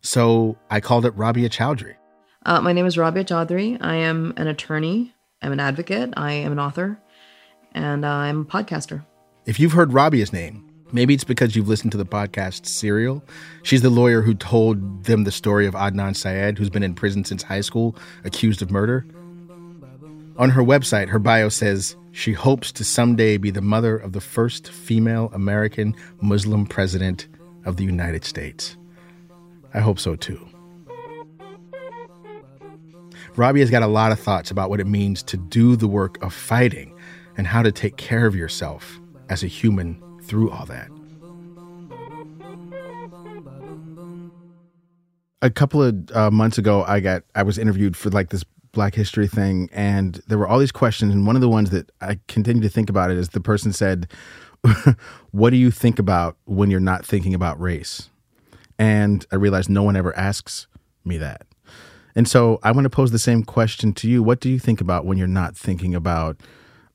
So 0.00 0.56
I 0.70 0.80
called 0.80 1.04
up 1.04 1.12
Rabia 1.16 1.48
Chaudhry. 1.48 1.96
Uh, 2.44 2.60
my 2.60 2.72
name 2.72 2.86
is 2.86 2.96
Rabia 2.96 3.24
Chaudhry. 3.24 3.76
I 3.80 3.96
am 3.96 4.32
an 4.36 4.46
attorney, 4.46 5.14
I'm 5.42 5.52
an 5.52 5.60
advocate, 5.60 6.14
I 6.16 6.32
am 6.32 6.52
an 6.52 6.58
author, 6.58 6.98
and 7.72 8.06
I'm 8.06 8.42
a 8.42 8.44
podcaster. 8.44 9.04
If 9.44 9.60
you've 9.60 9.72
heard 9.72 9.92
Rabia's 9.92 10.32
name, 10.32 10.65
Maybe 10.92 11.14
it's 11.14 11.24
because 11.24 11.56
you've 11.56 11.68
listened 11.68 11.92
to 11.92 11.98
the 11.98 12.06
podcast 12.06 12.66
Serial. 12.66 13.22
She's 13.64 13.82
the 13.82 13.90
lawyer 13.90 14.22
who 14.22 14.34
told 14.34 15.04
them 15.04 15.24
the 15.24 15.32
story 15.32 15.66
of 15.66 15.74
Adnan 15.74 16.14
Syed, 16.14 16.58
who's 16.58 16.70
been 16.70 16.84
in 16.84 16.94
prison 16.94 17.24
since 17.24 17.42
high 17.42 17.60
school, 17.60 17.96
accused 18.24 18.62
of 18.62 18.70
murder. 18.70 19.04
On 20.38 20.50
her 20.50 20.62
website, 20.62 21.08
her 21.08 21.18
bio 21.18 21.48
says 21.48 21.96
she 22.12 22.32
hopes 22.32 22.70
to 22.72 22.84
someday 22.84 23.36
be 23.36 23.50
the 23.50 23.60
mother 23.60 23.96
of 23.96 24.12
the 24.12 24.20
first 24.20 24.68
female 24.68 25.30
American 25.34 25.96
Muslim 26.20 26.66
president 26.66 27.26
of 27.64 27.76
the 27.76 27.84
United 27.84 28.24
States. 28.24 28.76
I 29.74 29.80
hope 29.80 29.98
so 29.98 30.14
too. 30.14 30.46
Robbie 33.34 33.60
has 33.60 33.70
got 33.70 33.82
a 33.82 33.88
lot 33.88 34.12
of 34.12 34.20
thoughts 34.20 34.50
about 34.50 34.70
what 34.70 34.80
it 34.80 34.86
means 34.86 35.22
to 35.24 35.36
do 35.36 35.74
the 35.74 35.88
work 35.88 36.22
of 36.22 36.32
fighting 36.32 36.94
and 37.36 37.46
how 37.46 37.62
to 37.62 37.72
take 37.72 37.96
care 37.96 38.26
of 38.26 38.36
yourself 38.36 39.00
as 39.28 39.42
a 39.42 39.48
human 39.48 40.00
through 40.26 40.50
all 40.50 40.66
that. 40.66 40.90
A 45.42 45.50
couple 45.50 45.82
of 45.82 46.10
uh, 46.12 46.30
months 46.30 46.58
ago, 46.58 46.84
I 46.86 47.00
got 47.00 47.22
I 47.34 47.42
was 47.42 47.58
interviewed 47.58 47.96
for 47.96 48.10
like 48.10 48.30
this 48.30 48.44
Black 48.72 48.94
History 48.94 49.28
thing, 49.28 49.68
and 49.72 50.20
there 50.26 50.38
were 50.38 50.46
all 50.46 50.58
these 50.58 50.72
questions. 50.72 51.14
And 51.14 51.26
one 51.26 51.36
of 51.36 51.42
the 51.42 51.48
ones 51.48 51.70
that 51.70 51.90
I 52.00 52.18
continue 52.26 52.62
to 52.62 52.68
think 52.68 52.90
about 52.90 53.10
it 53.10 53.16
is 53.16 53.30
the 53.30 53.40
person 53.40 53.72
said, 53.72 54.10
"What 55.30 55.50
do 55.50 55.56
you 55.56 55.70
think 55.70 55.98
about 55.98 56.36
when 56.44 56.70
you're 56.70 56.80
not 56.80 57.04
thinking 57.04 57.34
about 57.34 57.60
race?" 57.60 58.10
And 58.78 59.24
I 59.32 59.36
realized 59.36 59.70
no 59.70 59.82
one 59.82 59.96
ever 59.96 60.16
asks 60.16 60.66
me 61.04 61.16
that. 61.18 61.46
And 62.14 62.26
so 62.26 62.58
I 62.62 62.72
want 62.72 62.84
to 62.84 62.90
pose 62.90 63.10
the 63.10 63.18
same 63.18 63.44
question 63.44 63.92
to 63.94 64.08
you. 64.08 64.22
What 64.22 64.40
do 64.40 64.48
you 64.50 64.58
think 64.58 64.80
about 64.80 65.04
when 65.04 65.18
you're 65.18 65.26
not 65.26 65.56
thinking 65.56 65.94
about 65.94 66.40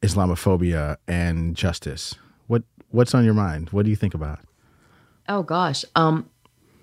Islamophobia 0.01 0.97
and 1.07 1.55
justice? 1.55 2.15
What's 2.91 3.13
on 3.13 3.25
your 3.25 3.33
mind? 3.33 3.69
What 3.69 3.85
do 3.85 3.89
you 3.89 3.95
think 3.95 4.13
about? 4.13 4.39
Oh 5.27 5.43
gosh, 5.43 5.85
um, 5.95 6.29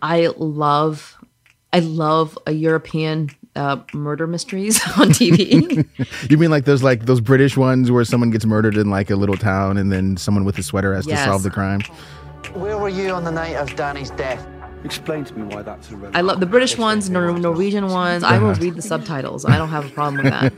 I 0.01 0.29
love, 0.37 1.17
I 1.73 1.81
love 1.81 2.39
a 2.47 2.53
European 2.53 3.31
uh, 3.57 3.79
murder 3.93 4.27
mysteries 4.27 4.81
on 4.99 5.11
TV. 5.11 5.87
you 6.31 6.39
mean 6.39 6.51
like 6.51 6.65
those 6.65 6.83
like 6.83 7.07
those 7.07 7.21
British 7.21 7.57
ones 7.57 7.91
where 7.91 8.05
someone 8.05 8.31
gets 8.31 8.47
murdered 8.47 8.77
in 8.77 8.91
like 8.91 9.11
a 9.11 9.17
little 9.17 9.37
town 9.37 9.77
and 9.77 9.93
then 9.93 10.17
someone 10.17 10.45
with 10.45 10.59
a 10.59 10.63
sweater 10.63 10.95
has 10.95 11.07
yes. 11.07 11.21
to 11.21 11.25
solve 11.31 11.43
the 11.43 11.51
crime? 11.51 11.81
Where 12.55 12.79
were 12.79 12.89
you 12.89 13.11
on 13.11 13.25
the 13.25 13.33
night 13.33 13.57
of 13.57 13.75
Danny's 13.77 14.11
death? 14.11 14.47
Explain 14.85 15.25
to 15.25 15.35
me 15.35 15.55
why 15.55 15.63
that's 15.63 15.91
irrelevant. 15.91 16.17
I 16.17 16.21
love 16.21 16.39
the 16.39 16.47
British 16.47 16.79
ones, 16.79 17.11
Nor- 17.11 17.37
Norwegian 17.37 17.89
ones. 17.89 18.23
I 18.23 18.39
will 18.39 18.55
read 18.55 18.77
the 18.77 18.83
subtitles. 18.83 19.45
I 19.45 19.59
don't 19.59 19.71
have 19.71 19.87
a 19.87 19.89
problem 19.91 20.23
with 20.23 20.33
that. 20.33 20.53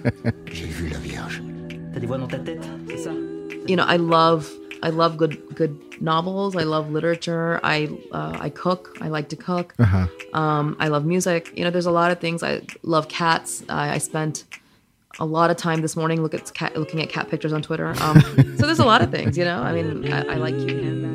you 3.69 3.77
know, 3.77 3.85
I 3.85 3.97
love 3.97 4.53
I 4.83 4.91
love 4.91 5.17
good 5.17 5.55
good 5.55 6.01
novels. 6.01 6.57
I 6.57 6.63
love 6.63 6.91
literature. 6.91 7.61
I 7.63 7.89
uh, 8.13 8.37
I 8.41 8.51
cook. 8.51 8.97
I 9.01 9.09
like 9.09 9.29
to 9.31 9.37
cook. 9.37 9.75
Uh-huh. 9.79 10.07
Um, 10.33 10.77
I 10.81 10.89
love 10.89 11.05
music. 11.05 11.53
You 11.57 11.65
know, 11.65 11.71
there's 11.71 11.87
a 11.87 11.91
lot 11.91 12.11
of 12.11 12.21
things. 12.21 12.43
I 12.43 12.63
love 12.83 13.09
cats. 13.09 13.63
I, 13.69 13.95
I 13.95 13.99
spent 13.99 14.45
a 15.19 15.25
lot 15.25 15.51
of 15.51 15.57
time 15.57 15.83
this 15.83 15.97
morning 15.97 16.23
look 16.23 16.35
at 16.35 16.53
cat, 16.55 16.77
looking 16.77 17.03
at 17.03 17.09
cat 17.09 17.29
pictures 17.29 17.53
on 17.53 17.63
Twitter. 17.63 17.89
Um, 18.01 18.21
so 18.57 18.67
there's 18.67 18.79
a 18.79 18.87
lot 18.87 19.03
of 19.03 19.11
things. 19.11 19.37
You 19.37 19.45
know, 19.45 19.61
I 19.61 19.73
mean, 19.73 20.13
I, 20.13 20.23
I 20.23 20.35
like 20.37 20.57
cute 20.57 20.83
handbags. 20.83 21.11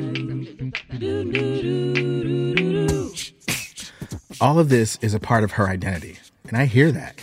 All 4.40 4.58
of 4.58 4.68
this 4.68 4.98
is 5.00 5.14
a 5.14 5.20
part 5.20 5.44
of 5.44 5.52
her 5.52 5.68
identity, 5.68 6.18
and 6.46 6.56
I 6.56 6.66
hear 6.66 6.92
that. 6.92 7.18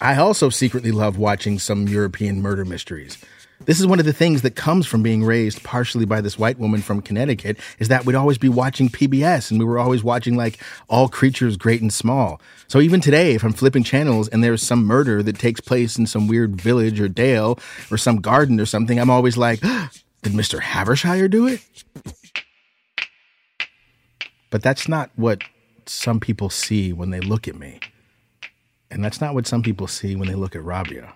I 0.00 0.16
also 0.16 0.48
secretly 0.48 0.90
love 0.90 1.18
watching 1.18 1.58
some 1.58 1.86
European 1.86 2.40
murder 2.40 2.64
mysteries 2.64 3.18
This 3.64 3.78
is 3.78 3.86
one 3.86 4.00
of 4.00 4.04
the 4.04 4.12
things 4.12 4.42
that 4.42 4.56
comes 4.56 4.86
from 4.88 5.04
being 5.04 5.22
raised 5.22 5.62
partially 5.62 6.04
by 6.04 6.20
this 6.20 6.36
white 6.36 6.58
woman 6.58 6.82
from 6.82 7.00
Connecticut 7.00 7.58
is 7.78 7.88
that 7.88 8.04
we'd 8.04 8.16
always 8.16 8.38
be 8.38 8.48
watching 8.48 8.88
PBS 8.88 9.50
and 9.50 9.60
we 9.60 9.64
were 9.64 9.78
always 9.78 10.02
watching 10.02 10.36
like 10.36 10.58
all 10.88 11.08
creatures 11.08 11.56
great 11.56 11.80
and 11.80 11.92
small. 11.92 12.40
So 12.66 12.80
even 12.80 13.00
today, 13.00 13.34
if 13.34 13.44
I'm 13.44 13.52
flipping 13.52 13.84
channels 13.84 14.26
and 14.28 14.42
there's 14.42 14.62
some 14.62 14.84
murder 14.84 15.22
that 15.22 15.38
takes 15.38 15.60
place 15.60 15.96
in 15.96 16.06
some 16.06 16.26
weird 16.26 16.60
village 16.60 17.00
or 17.00 17.06
dale 17.06 17.58
or 17.90 17.96
some 17.96 18.16
garden 18.16 18.58
or 18.58 18.66
something, 18.66 18.98
I'm 18.98 19.10
always 19.10 19.36
like, 19.36 19.60
did 20.22 20.32
Mr. 20.32 20.60
Havershire 20.60 21.28
do 21.28 21.46
it? 21.46 21.60
But 24.50 24.62
that's 24.62 24.88
not 24.88 25.10
what 25.14 25.42
some 25.86 26.18
people 26.18 26.50
see 26.50 26.92
when 26.92 27.10
they 27.10 27.20
look 27.20 27.46
at 27.46 27.54
me. 27.54 27.78
And 28.90 29.04
that's 29.04 29.20
not 29.20 29.34
what 29.34 29.46
some 29.46 29.62
people 29.62 29.86
see 29.86 30.16
when 30.16 30.28
they 30.28 30.34
look 30.34 30.56
at 30.56 30.64
Rabia. 30.64 31.14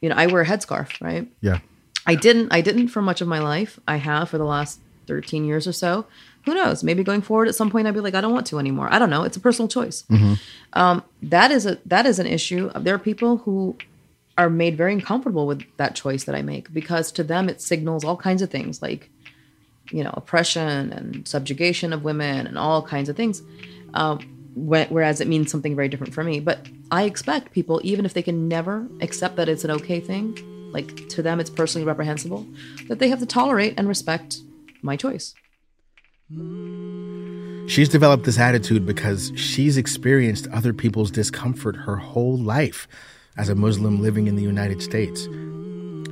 You 0.00 0.08
know, 0.08 0.14
I 0.16 0.26
wear 0.26 0.42
a 0.42 0.46
headscarf, 0.46 1.00
right? 1.00 1.28
Yeah. 1.40 1.58
I 2.06 2.14
didn't. 2.14 2.52
I 2.52 2.60
didn't 2.60 2.88
for 2.88 3.02
much 3.02 3.20
of 3.20 3.28
my 3.28 3.38
life. 3.38 3.78
I 3.86 3.96
have 3.96 4.30
for 4.30 4.38
the 4.38 4.44
last 4.44 4.80
13 5.06 5.44
years 5.44 5.66
or 5.66 5.72
so. 5.72 6.06
Who 6.46 6.54
knows? 6.54 6.82
Maybe 6.82 7.02
going 7.04 7.20
forward 7.20 7.48
at 7.48 7.54
some 7.54 7.70
point, 7.70 7.86
I'd 7.86 7.92
be 7.94 8.00
like, 8.00 8.14
I 8.14 8.20
don't 8.22 8.32
want 8.32 8.46
to 8.46 8.58
anymore. 8.58 8.88
I 8.90 8.98
don't 8.98 9.10
know. 9.10 9.24
It's 9.24 9.36
a 9.36 9.40
personal 9.40 9.68
choice. 9.68 10.04
Um, 10.72 11.02
that 11.22 11.50
is 11.50 11.66
a 11.66 11.78
that 11.84 12.06
is 12.06 12.18
an 12.18 12.26
issue. 12.26 12.70
There 12.74 12.94
are 12.94 12.98
people 12.98 13.38
who 13.38 13.76
are 14.38 14.48
made 14.48 14.76
very 14.76 14.94
uncomfortable 14.94 15.46
with 15.46 15.64
that 15.76 15.94
choice 15.94 16.24
that 16.24 16.34
I 16.34 16.40
make 16.40 16.72
because 16.72 17.12
to 17.12 17.22
them 17.22 17.48
it 17.50 17.60
signals 17.60 18.04
all 18.04 18.16
kinds 18.16 18.40
of 18.40 18.48
things 18.50 18.80
like, 18.80 19.10
you 19.90 20.02
know, 20.02 20.14
oppression 20.14 20.92
and 20.92 21.28
subjugation 21.28 21.92
of 21.92 22.04
women 22.04 22.46
and 22.46 22.56
all 22.56 22.82
kinds 22.82 23.10
of 23.10 23.16
things. 23.16 23.42
Um, 23.92 24.39
whereas 24.54 25.20
it 25.20 25.28
means 25.28 25.50
something 25.50 25.76
very 25.76 25.88
different 25.88 26.14
for 26.14 26.24
me. 26.24 26.40
But 26.40 26.66
I 26.90 27.04
expect 27.04 27.52
people, 27.52 27.80
even 27.84 28.04
if 28.04 28.14
they 28.14 28.22
can 28.22 28.48
never 28.48 28.88
accept 29.00 29.36
that 29.36 29.48
it's 29.48 29.64
an 29.64 29.70
okay 29.72 30.00
thing, 30.00 30.38
like 30.72 31.08
to 31.10 31.22
them 31.22 31.40
it's 31.40 31.50
personally 31.50 31.86
reprehensible, 31.86 32.46
that 32.88 32.98
they 32.98 33.08
have 33.08 33.20
to 33.20 33.26
tolerate 33.26 33.74
and 33.76 33.88
respect 33.88 34.38
my 34.82 34.96
choice. 34.96 35.34
She's 37.68 37.88
developed 37.88 38.24
this 38.24 38.38
attitude 38.38 38.86
because 38.86 39.32
she's 39.36 39.76
experienced 39.76 40.48
other 40.48 40.72
people's 40.72 41.10
discomfort 41.10 41.76
her 41.76 41.96
whole 41.96 42.36
life 42.36 42.88
as 43.36 43.48
a 43.48 43.54
Muslim 43.54 44.00
living 44.00 44.26
in 44.26 44.36
the 44.36 44.42
United 44.42 44.82
States. 44.82 45.28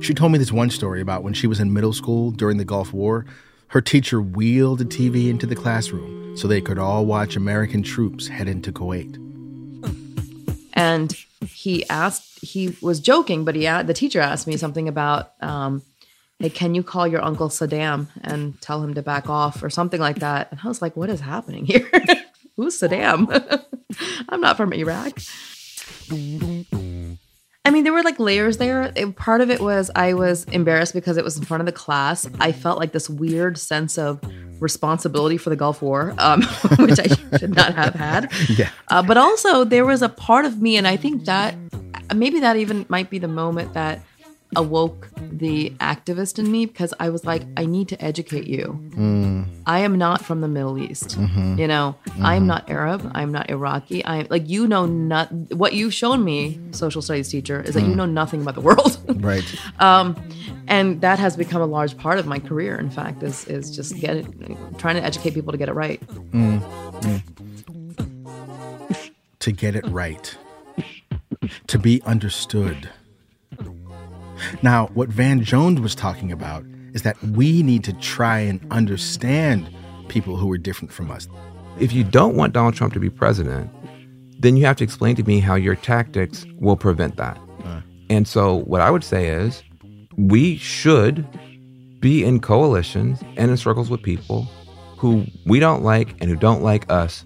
She 0.01 0.13
told 0.13 0.31
me 0.31 0.37
this 0.37 0.51
one 0.51 0.69
story 0.69 1.01
about 1.01 1.23
when 1.23 1.33
she 1.33 1.47
was 1.47 1.59
in 1.59 1.73
middle 1.73 1.93
school 1.93 2.31
during 2.31 2.57
the 2.57 2.65
Gulf 2.65 2.93
War. 2.93 3.25
Her 3.69 3.81
teacher 3.81 4.21
wheeled 4.21 4.81
a 4.81 4.85
TV 4.85 5.29
into 5.29 5.45
the 5.45 5.55
classroom 5.55 6.35
so 6.35 6.47
they 6.47 6.61
could 6.61 6.77
all 6.79 7.05
watch 7.05 7.35
American 7.35 7.83
troops 7.83 8.27
head 8.27 8.47
into 8.47 8.71
Kuwait. 8.71 9.15
and 10.73 11.13
he 11.47 11.87
asked 11.89 12.39
he 12.43 12.75
was 12.81 12.99
joking 12.99 13.43
but 13.45 13.55
he 13.55 13.65
a- 13.65 13.83
the 13.83 13.93
teacher 13.93 14.19
asked 14.21 14.47
me 14.47 14.55
something 14.57 14.87
about 14.87 15.33
um 15.41 15.81
hey 16.39 16.49
can 16.49 16.73
you 16.75 16.83
call 16.83 17.05
your 17.07 17.21
uncle 17.21 17.49
saddam 17.49 18.07
and 18.21 18.59
tell 18.61 18.81
him 18.83 18.93
to 18.93 19.01
back 19.01 19.29
off 19.29 19.61
or 19.63 19.69
something 19.69 19.99
like 19.99 20.19
that? 20.19 20.49
And 20.51 20.59
i 20.63 20.67
was 20.67 20.81
like 20.81 20.95
what 20.95 21.09
is 21.09 21.19
happening 21.21 21.65
here? 21.65 21.89
Who's 22.55 22.79
saddam? 22.79 23.27
I'm 24.29 24.41
not 24.41 24.57
from 24.57 24.73
iraq 24.73 25.19
I 27.65 27.71
mean, 27.71 27.83
there 27.83 27.93
were 27.93 28.03
like 28.03 28.19
layers 28.19 28.57
there. 28.57 28.91
It- 28.95 29.15
part 29.15 29.41
of 29.41 29.49
it 29.49 29.59
was 29.59 29.91
I 29.95 30.13
was 30.13 30.45
embarrassed 30.45 30.93
because 30.93 31.17
it 31.17 31.23
was 31.23 31.37
in 31.37 31.43
front 31.43 31.61
of 31.61 31.65
the 31.65 31.71
class. 31.73 32.27
I 32.39 32.51
felt 32.51 32.79
like 32.79 32.93
this 32.93 33.09
weird 33.09 33.57
sense 33.57 33.97
of 33.97 34.19
responsibility 34.59 35.37
for 35.37 35.49
the 35.49 35.55
Gulf 35.55 35.81
War, 35.81 36.13
um, 36.17 36.41
which 36.79 36.99
I 36.99 37.07
should 37.37 37.55
not 37.55 37.73
have 37.75 37.93
had. 37.95 38.31
Yeah. 38.49 38.69
Uh, 38.87 39.01
but 39.03 39.17
also, 39.17 39.63
there 39.63 39.85
was 39.85 40.01
a 40.01 40.09
part 40.09 40.45
of 40.45 40.61
me, 40.61 40.77
and 40.77 40.87
I 40.87 40.95
think 40.97 41.25
that 41.25 41.55
maybe 42.15 42.39
that 42.39 42.55
even 42.57 42.85
might 42.89 43.09
be 43.09 43.19
the 43.19 43.27
moment 43.27 43.73
that 43.73 44.01
awoke 44.55 45.09
the 45.17 45.69
activist 45.79 46.39
in 46.39 46.51
me 46.51 46.65
because 46.65 46.93
I 46.99 47.09
was 47.09 47.25
like, 47.25 47.43
I 47.55 47.65
need 47.65 47.87
to 47.89 48.03
educate 48.03 48.47
you. 48.47 48.79
Mm. 48.95 49.47
I 49.65 49.79
am 49.79 49.97
not 49.97 50.25
from 50.25 50.41
the 50.41 50.47
Middle 50.47 50.77
East. 50.79 51.19
Mm-hmm. 51.19 51.59
You 51.59 51.67
know, 51.67 51.95
I 52.21 52.35
am 52.35 52.41
mm-hmm. 52.41 52.47
not 52.47 52.69
Arab. 52.69 53.11
I'm 53.13 53.31
not 53.31 53.49
Iraqi. 53.49 54.05
I'm 54.05 54.27
like, 54.29 54.49
you 54.49 54.67
know, 54.67 54.85
not 54.85 55.31
what 55.53 55.73
you've 55.73 55.93
shown 55.93 56.23
me, 56.23 56.59
social 56.71 57.01
studies 57.01 57.29
teacher, 57.29 57.61
is 57.61 57.75
that 57.75 57.81
you 57.81 57.93
mm. 57.93 57.97
know 57.97 58.05
nothing 58.05 58.41
about 58.41 58.55
the 58.55 58.61
world. 58.61 58.97
Right. 59.19 59.43
Um, 59.79 60.15
and 60.67 61.01
that 61.01 61.19
has 61.19 61.35
become 61.35 61.61
a 61.61 61.65
large 61.65 61.97
part 61.97 62.19
of 62.19 62.25
my 62.25 62.39
career 62.39 62.77
in 62.77 62.89
fact 62.89 63.21
is 63.21 63.45
is 63.45 63.75
just 63.75 63.97
get 63.97 64.17
it 64.17 64.25
trying 64.77 64.95
to 64.95 65.03
educate 65.03 65.33
people 65.33 65.51
to 65.51 65.57
get 65.57 65.67
it 65.67 65.73
right 65.73 65.99
mm. 66.07 66.61
to 69.39 69.51
get 69.51 69.75
it 69.75 69.85
right, 69.87 70.37
to 71.67 71.79
be 71.79 72.01
understood. 72.03 72.89
Now, 74.61 74.87
what 74.93 75.09
Van 75.09 75.43
Jones 75.43 75.79
was 75.79 75.95
talking 75.95 76.31
about 76.31 76.63
is 76.93 77.03
that 77.03 77.21
we 77.23 77.63
need 77.63 77.83
to 77.85 77.93
try 77.93 78.39
and 78.39 78.65
understand 78.71 79.69
people 80.07 80.37
who 80.37 80.51
are 80.51 80.57
different 80.57 80.91
from 80.91 81.11
us. 81.11 81.27
If 81.79 81.93
you 81.93 82.03
don't 82.03 82.35
want 82.35 82.53
Donald 82.53 82.75
Trump 82.75 82.93
to 82.93 82.99
be 82.99 83.09
president, 83.09 83.69
then 84.39 84.57
you 84.57 84.65
have 84.65 84.75
to 84.77 84.83
explain 84.83 85.15
to 85.17 85.23
me 85.23 85.39
how 85.39 85.55
your 85.55 85.75
tactics 85.75 86.45
will 86.59 86.77
prevent 86.77 87.17
that. 87.17 87.37
Uh. 87.63 87.81
And 88.09 88.27
so, 88.27 88.55
what 88.61 88.81
I 88.81 88.89
would 88.89 89.03
say 89.03 89.27
is, 89.27 89.63
we 90.17 90.57
should 90.57 91.25
be 91.99 92.23
in 92.23 92.39
coalitions 92.39 93.21
and 93.37 93.51
in 93.51 93.57
circles 93.57 93.89
with 93.89 94.01
people 94.01 94.47
who 94.97 95.25
we 95.45 95.59
don't 95.59 95.83
like 95.83 96.15
and 96.19 96.29
who 96.29 96.35
don't 96.35 96.61
like 96.61 96.89
us 96.91 97.25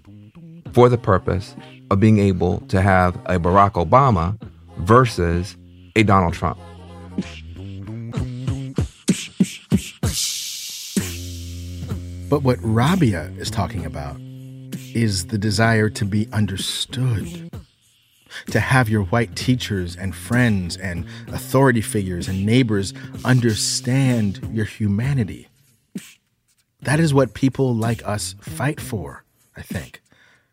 for 0.74 0.90
the 0.90 0.98
purpose 0.98 1.56
of 1.90 2.00
being 2.00 2.20
able 2.20 2.60
to 2.62 2.82
have 2.82 3.16
a 3.26 3.40
Barack 3.40 3.74
Obama 3.74 4.40
versus 4.80 5.56
a 5.96 6.04
Donald 6.04 6.34
Trump. 6.34 6.60
But 12.30 12.42
what 12.42 12.58
Rabia 12.62 13.32
is 13.38 13.52
talking 13.52 13.86
about 13.86 14.18
is 14.96 15.28
the 15.28 15.38
desire 15.38 15.90
to 15.90 16.04
be 16.04 16.28
understood. 16.34 17.52
To 18.48 18.60
have 18.60 18.90
your 18.90 19.04
white 19.04 19.36
teachers 19.36 19.96
and 19.96 20.16
friends 20.16 20.76
and 20.76 21.06
authority 21.28 21.82
figures 21.82 22.28
and 22.28 22.44
neighbors 22.44 22.92
understand 23.24 24.50
your 24.52 24.66
humanity. 24.66 25.48
That 26.82 27.00
is 27.00 27.14
what 27.14 27.36
people 27.36 27.76
like 27.76 28.04
us 28.08 28.34
fight 28.42 28.82
for, 28.82 29.24
I 29.56 29.62
think. 29.62 30.02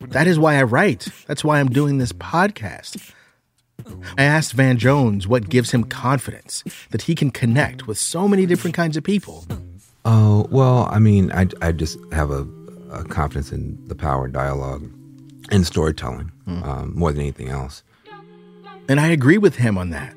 That 0.01 0.27
is 0.27 0.39
why 0.39 0.57
I 0.57 0.65
write. 0.65 1.09
That's 1.27 1.43
why 1.43 1.61
I'm 1.61 1.71
doing 1.71 1.97
this 1.97 2.13
podcast. 2.13 3.13
I 4.19 4.25
asked 4.25 4.53
Van 4.53 4.79
Jones 4.79 5.27
what 5.27 5.49
gives 5.49 5.71
him 5.71 5.85
confidence 5.85 6.65
that 6.91 7.03
he 7.03 7.15
can 7.15 7.31
connect 7.31 7.87
with 7.87 7.99
so 7.99 8.29
many 8.29 8.47
different 8.47 8.75
kinds 8.75 8.97
of 8.97 9.05
people. 9.05 9.47
Oh, 10.05 10.47
well, 10.51 10.89
I 10.91 10.99
mean, 10.99 11.31
I, 11.33 11.47
I 11.61 11.73
just 11.73 11.99
have 12.13 12.31
a, 12.31 12.47
a 12.91 13.05
confidence 13.05 13.53
in 13.53 13.79
the 13.89 13.95
power 13.95 14.27
of 14.27 14.33
dialogue 14.33 14.91
and 15.51 15.67
storytelling 15.67 16.33
um, 16.47 16.93
more 16.95 17.13
than 17.13 17.21
anything 17.21 17.49
else. 17.49 17.83
And 18.89 18.99
I 18.99 19.09
agree 19.09 19.39
with 19.39 19.57
him 19.57 19.79
on 19.79 19.91
that. 19.91 20.15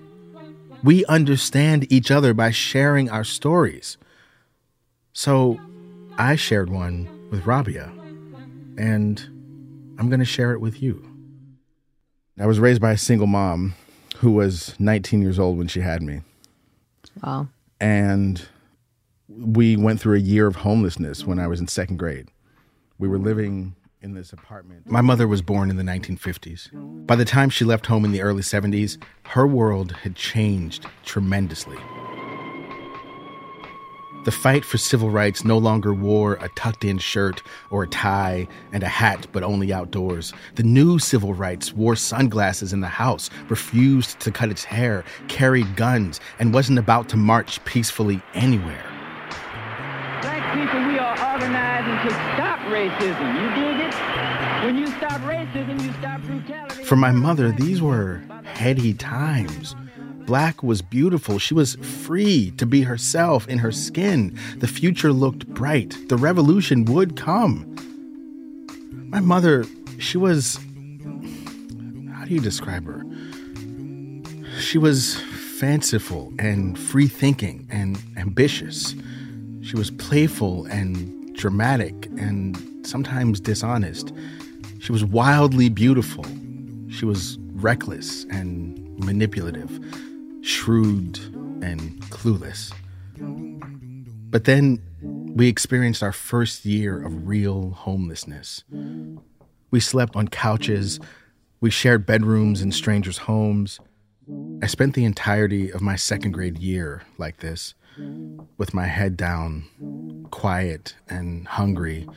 We 0.84 1.06
understand 1.06 1.92
each 1.92 2.12
other 2.12 2.34
by 2.34 2.52
sharing 2.52 3.10
our 3.10 3.24
stories. 3.24 3.98
So 5.14 5.60
I 6.18 6.36
shared 6.36 6.70
one 6.70 7.08
with 7.30 7.46
Rabia, 7.46 7.92
and 8.78 9.20
I'm 9.98 10.10
going 10.10 10.20
to 10.20 10.26
share 10.26 10.54
it 10.54 10.60
with 10.60 10.82
you. 10.82 11.13
I 12.40 12.46
was 12.46 12.60
raised 12.60 12.82
by 12.82 12.92
a 12.92 12.98
single 12.98 13.28
mom 13.28 13.76
who 14.18 14.32
was 14.32 14.76
19 14.80 15.22
years 15.22 15.38
old 15.38 15.58
when 15.58 15.68
she 15.68 15.82
had 15.82 16.02
me. 16.02 16.22
wow 17.22 17.48
And 17.80 18.48
we 19.28 19.76
went 19.76 20.00
through 20.00 20.16
a 20.16 20.20
year 20.20 20.48
of 20.48 20.58
homelessness 20.58 21.26
when 21.26 21.40
I 21.40 21.48
was 21.48 21.60
in 21.60 21.68
second 21.68 21.98
grade. 21.98 22.30
We 22.98 23.08
were 23.08 23.18
living 23.20 23.76
in 24.02 24.14
this 24.14 24.34
apartment. 24.34 24.90
My 24.90 25.02
mother 25.02 25.28
was 25.28 25.42
born 25.42 25.70
in 25.70 25.78
the 25.78 25.84
1950s. 25.84 27.06
By 27.08 27.16
the 27.16 27.26
time 27.26 27.50
she 27.50 27.66
left 27.66 27.86
home 27.86 28.06
in 28.06 28.12
the 28.12 28.22
early 28.22 28.42
70s, 28.42 29.02
her 29.28 29.48
world 29.48 29.94
had 30.04 30.16
changed 30.16 30.86
tremendously. 31.04 31.78
The 34.24 34.32
fight 34.32 34.64
for 34.64 34.78
civil 34.78 35.10
rights 35.10 35.44
no 35.44 35.58
longer 35.58 35.94
wore 35.94 36.36
a 36.36 36.48
tucked 36.56 36.86
in 36.86 36.98
shirt 36.98 37.44
or 37.70 37.84
a 37.84 37.88
tie 37.88 38.48
and 38.72 38.82
a 38.82 38.88
hat, 38.88 39.28
but 39.34 39.44
only 39.44 39.74
outdoors. 39.74 40.32
The 40.56 40.64
new 40.64 40.98
civil 40.98 41.34
rights 41.34 41.74
wore 41.74 41.98
sunglasses 41.98 42.72
in 42.72 42.80
the 42.80 42.88
house, 42.88 43.30
refused 43.50 44.22
to 44.22 44.32
cut 44.32 44.50
its 44.50 44.64
hair, 44.64 45.04
carried 45.28 45.76
guns, 45.76 46.22
and 46.40 46.54
wasn't 46.54 46.80
about 46.80 47.10
to 47.10 47.18
march 47.18 47.62
peacefully 47.66 48.22
anywhere. 48.34 48.86
Black 50.22 50.54
people, 50.54 50.80
we 50.88 50.98
are 51.00 51.34
organizing 51.34 52.08
to 52.08 52.16
stop 52.36 52.60
racism. 52.72 53.28
You 53.42 53.50
dig 53.62 53.88
it? 53.88 53.94
When 54.64 54.78
you 54.78 54.88
stop 54.88 55.20
racism, 55.24 55.84
you 55.84 55.92
stop 56.00 56.22
brutality. 56.22 56.86
For 56.86 56.96
my 56.96 57.12
mother, 57.12 57.52
these 57.52 57.82
were 57.82 58.22
heady 58.46 58.94
times. 58.94 59.76
Black 60.26 60.64
was 60.64 60.82
beautiful. 60.82 61.38
She 61.38 61.54
was 61.54 61.76
free 61.76 62.52
to 62.58 62.66
be 62.66 62.82
herself 62.82 63.48
in 63.48 63.60
her 63.60 63.72
skin. 63.72 64.38
The 64.58 64.68
future 64.68 65.12
looked 65.12 65.48
bright. 65.48 65.98
The 66.10 66.18
revolution 66.18 66.86
would 66.86 67.16
come. 67.16 67.70
My 69.10 69.20
mother, 69.20 69.66
she 70.00 70.18
was. 70.18 70.60
How 72.14 72.26
do 72.26 72.34
you 72.34 72.40
describe 72.40 72.86
her? 72.86 73.04
She 74.60 74.78
was 74.78 75.18
fanciful 75.60 76.34
and 76.40 76.78
free 76.80 77.08
thinking 77.08 77.68
and 77.70 78.02
ambitious. 78.18 78.96
She 79.62 79.76
was 79.76 79.92
playful 79.92 80.66
and 80.66 81.36
dramatic 81.36 82.08
and 82.18 82.58
sometimes 82.86 83.40
dishonest. 83.40 84.14
She 84.80 84.92
was 84.92 85.04
wildly 85.04 85.70
beautiful. 85.70 86.26
She 86.90 87.06
was 87.06 87.38
reckless 87.54 88.26
and 88.26 88.80
manipulative, 89.00 89.80
shrewd 90.44 91.18
and 91.64 92.02
clueless. 92.10 92.72
But 94.30 94.44
then 94.44 94.82
we 95.36 95.48
experienced 95.48 96.04
our 96.04 96.12
first 96.12 96.66
year 96.66 97.02
of 97.02 97.28
real 97.28 97.72
homelessness. 97.72 98.64
We 99.72 99.80
slept 99.80 100.16
on 100.16 100.28
couches, 100.28 101.00
we 101.62 101.70
shared 101.70 102.06
bedrooms 102.06 102.62
in 102.62 102.72
strangers' 102.72 103.20
homes. 103.20 103.80
I 104.62 104.68
spent 104.68 104.94
the 104.96 105.06
entirety 105.06 105.72
of 105.72 105.82
my 105.82 105.96
second 105.96 106.34
grade 106.34 106.60
year 106.60 107.04
like 107.18 107.38
this, 107.38 107.74
with 108.58 108.74
my 108.74 108.88
head 108.88 109.16
down, 109.18 110.28
quiet 110.30 110.96
and 111.08 111.48
hungry, 111.48 112.08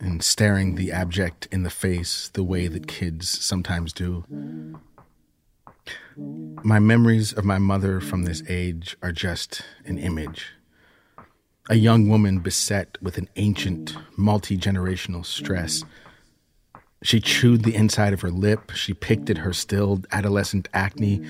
and 0.00 0.22
staring 0.22 0.74
the 0.74 0.90
abject 0.92 1.46
in 1.52 1.62
the 1.62 1.70
face 1.70 2.28
the 2.34 2.42
way 2.42 2.66
that 2.66 2.88
kids 2.88 3.28
sometimes 3.28 3.92
do. 3.92 4.24
My 6.16 6.78
memories 6.78 7.32
of 7.32 7.44
my 7.44 7.58
mother 7.58 8.00
from 8.00 8.22
this 8.22 8.42
age 8.48 8.96
are 9.02 9.12
just 9.12 9.62
an 9.84 9.98
image. 9.98 10.52
A 11.68 11.76
young 11.76 12.08
woman 12.08 12.40
beset 12.40 12.98
with 13.02 13.18
an 13.18 13.28
ancient, 13.36 13.96
multi 14.16 14.56
generational 14.56 15.24
stress. 15.24 15.84
She 17.02 17.20
chewed 17.20 17.64
the 17.64 17.74
inside 17.74 18.12
of 18.12 18.22
her 18.22 18.30
lip. 18.30 18.70
She 18.74 18.94
picked 18.94 19.28
at 19.28 19.38
her 19.38 19.52
still 19.52 20.02
adolescent 20.10 20.68
acne. 20.72 21.22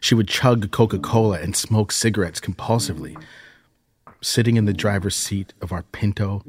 She 0.00 0.14
would 0.14 0.28
chug 0.28 0.70
Coca 0.70 0.98
Cola 0.98 1.40
and 1.40 1.56
smoke 1.56 1.90
cigarettes 1.92 2.40
compulsively. 2.40 3.16
Sitting 4.20 4.56
in 4.56 4.64
the 4.64 4.74
driver's 4.74 5.16
seat 5.16 5.54
of 5.60 5.72
our 5.72 5.84
Pinto, 5.84 6.42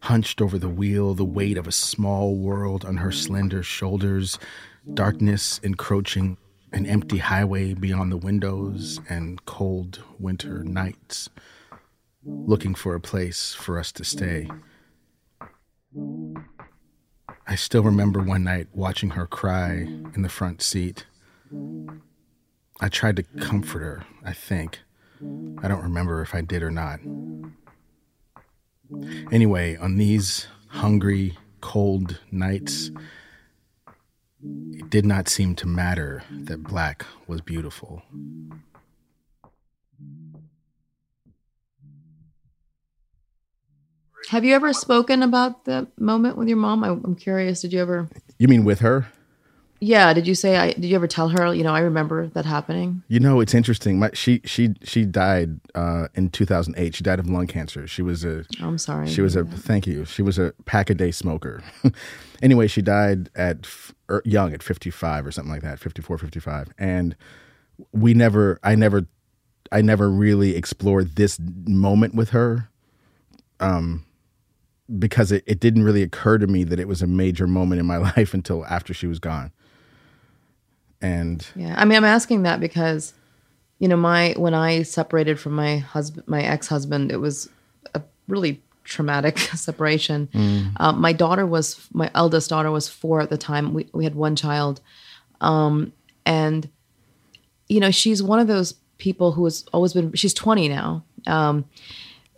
hunched 0.00 0.42
over 0.42 0.58
the 0.58 0.68
wheel, 0.68 1.14
the 1.14 1.24
weight 1.24 1.56
of 1.56 1.66
a 1.66 1.72
small 1.72 2.34
world 2.34 2.84
on 2.84 2.98
her 2.98 3.12
slender 3.12 3.62
shoulders, 3.62 4.38
darkness 4.92 5.60
encroaching, 5.62 6.36
an 6.74 6.86
empty 6.86 7.18
highway 7.18 7.72
beyond 7.72 8.10
the 8.10 8.16
windows, 8.16 9.00
and 9.08 9.44
cold 9.46 10.02
winter 10.18 10.64
nights 10.64 11.30
looking 12.24 12.74
for 12.74 12.96
a 12.96 13.00
place 13.00 13.54
for 13.54 13.78
us 13.78 13.92
to 13.92 14.04
stay. 14.04 14.48
I 17.46 17.54
still 17.54 17.82
remember 17.82 18.20
one 18.20 18.42
night 18.42 18.66
watching 18.72 19.10
her 19.10 19.26
cry 19.26 19.86
in 20.14 20.22
the 20.22 20.28
front 20.28 20.62
seat. 20.62 21.06
I 22.80 22.88
tried 22.88 23.16
to 23.16 23.22
comfort 23.22 23.80
her, 23.80 24.04
I 24.24 24.32
think. 24.32 24.80
I 25.62 25.68
don't 25.68 25.82
remember 25.82 26.22
if 26.22 26.34
I 26.34 26.40
did 26.40 26.62
or 26.62 26.72
not. 26.72 26.98
Anyway, 29.30 29.76
on 29.76 29.96
these 29.96 30.48
hungry, 30.68 31.38
cold 31.60 32.20
nights, 32.32 32.90
it 34.44 34.90
did 34.90 35.06
not 35.06 35.28
seem 35.28 35.54
to 35.56 35.66
matter 35.66 36.22
that 36.30 36.62
black 36.62 37.04
was 37.26 37.40
beautiful. 37.40 38.02
Have 44.30 44.44
you 44.44 44.54
ever 44.54 44.72
spoken 44.72 45.22
about 45.22 45.64
the 45.64 45.86
moment 45.98 46.36
with 46.38 46.48
your 46.48 46.56
mom? 46.56 46.82
I, 46.82 46.88
I'm 46.88 47.14
curious. 47.14 47.60
Did 47.60 47.72
you 47.72 47.80
ever? 47.80 48.08
You 48.38 48.48
mean 48.48 48.64
with 48.64 48.80
her? 48.80 49.08
Yeah. 49.80 50.14
Did 50.14 50.26
you 50.26 50.34
say? 50.34 50.56
I 50.56 50.72
did 50.72 50.86
you 50.86 50.96
ever 50.96 51.06
tell 51.06 51.28
her? 51.28 51.54
You 51.54 51.62
know, 51.62 51.74
I 51.74 51.80
remember 51.80 52.28
that 52.28 52.46
happening. 52.46 53.02
You 53.08 53.20
know, 53.20 53.40
it's 53.40 53.52
interesting. 53.52 53.98
My, 53.98 54.10
she 54.14 54.40
she 54.44 54.74
she 54.82 55.04
died 55.04 55.60
uh, 55.74 56.08
in 56.14 56.30
2008. 56.30 56.94
She 56.94 57.04
died 57.04 57.18
of 57.18 57.28
lung 57.28 57.46
cancer. 57.46 57.86
She 57.86 58.00
was 58.00 58.24
a 58.24 58.44
I'm 58.60 58.78
sorry. 58.78 59.08
she 59.08 59.20
was 59.20 59.36
a 59.36 59.44
thank 59.44 59.86
you. 59.86 60.06
She 60.06 60.22
was 60.22 60.38
a 60.38 60.54
pack 60.64 60.88
a 60.88 60.94
day 60.94 61.10
smoker. 61.10 61.62
anyway, 62.42 62.66
she 62.66 62.80
died 62.80 63.28
at 63.34 63.58
f- 63.64 63.93
young 64.24 64.52
at 64.52 64.62
55 64.62 65.26
or 65.26 65.32
something 65.32 65.52
like 65.52 65.62
that, 65.62 65.78
54, 65.78 66.18
55. 66.18 66.68
And 66.78 67.16
we 67.92 68.14
never 68.14 68.58
I 68.62 68.74
never 68.74 69.06
I 69.72 69.82
never 69.82 70.10
really 70.10 70.56
explored 70.56 71.16
this 71.16 71.38
moment 71.66 72.14
with 72.14 72.30
her. 72.30 72.68
Um 73.60 74.04
because 74.98 75.32
it, 75.32 75.42
it 75.46 75.60
didn't 75.60 75.84
really 75.84 76.02
occur 76.02 76.36
to 76.38 76.46
me 76.46 76.62
that 76.64 76.78
it 76.78 76.86
was 76.86 77.00
a 77.00 77.06
major 77.06 77.46
moment 77.46 77.80
in 77.80 77.86
my 77.86 77.96
life 78.16 78.34
until 78.34 78.64
after 78.66 78.92
she 78.92 79.06
was 79.06 79.18
gone. 79.18 79.52
And 81.00 81.46
Yeah, 81.56 81.74
I 81.76 81.84
mean, 81.84 81.96
I'm 81.96 82.04
asking 82.04 82.42
that 82.44 82.60
because, 82.60 83.12
you 83.78 83.88
know, 83.88 83.96
my 83.96 84.34
when 84.36 84.54
I 84.54 84.82
separated 84.82 85.38
from 85.38 85.52
my 85.52 85.78
husband, 85.78 86.26
my 86.28 86.42
ex 86.42 86.68
husband, 86.68 87.10
it 87.12 87.18
was 87.18 87.48
a 87.94 88.02
really 88.28 88.62
traumatic 88.84 89.38
separation. 89.56 90.28
Um, 90.76 91.00
my 91.00 91.12
daughter 91.12 91.46
was 91.46 91.88
my 91.92 92.10
eldest 92.14 92.50
daughter 92.50 92.70
was 92.70 92.88
four 92.88 93.20
at 93.20 93.30
the 93.30 93.38
time. 93.38 93.74
We 93.74 93.88
we 93.92 94.04
had 94.04 94.14
one 94.14 94.36
child, 94.36 94.80
um, 95.40 95.92
and 96.24 96.68
you 97.68 97.80
know, 97.80 97.90
she's 97.90 98.22
one 98.22 98.38
of 98.38 98.46
those 98.46 98.74
people 98.98 99.32
who 99.32 99.44
has 99.44 99.64
always 99.72 99.92
been. 99.92 100.12
She's 100.12 100.34
20 100.34 100.68
now. 100.68 101.04
Um, 101.26 101.64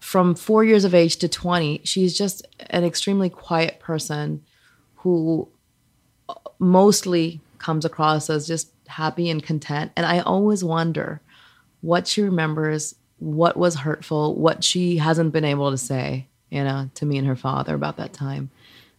from 0.01 0.37
four 0.37 0.63
years 0.63 0.85
of 0.85 0.95
age 0.95 1.17
to 1.17 1.29
20, 1.29 1.81
she's 1.83 2.17
just 2.17 2.47
an 2.71 2.85
extremely 2.85 3.29
quiet 3.29 3.81
person 3.81 4.45
who 4.97 5.49
mostly 6.59 7.41
comes 7.59 7.85
across 7.85 8.31
as 8.31 8.47
just 8.47 8.71
happy 8.87 9.29
and 9.29 9.43
content. 9.43 9.91
And 9.97 10.07
I 10.07 10.21
always 10.21 10.63
wonder 10.63 11.21
what 11.81 12.07
she 12.07 12.23
remembers, 12.23 12.95
what 13.19 13.57
was 13.57 13.77
hurtful, 13.77 14.37
what 14.37 14.63
she 14.63 14.99
hasn't 14.99 15.33
been 15.33 15.45
able 15.45 15.71
to 15.71 15.79
say, 15.79 16.29
you 16.51 16.63
know, 16.63 16.91
to 16.95 17.07
me 17.07 17.19
and 17.19 17.27
her 17.27 17.37
father 17.37 17.75
about 17.75 17.97
that 17.97 18.13
time. 18.13 18.51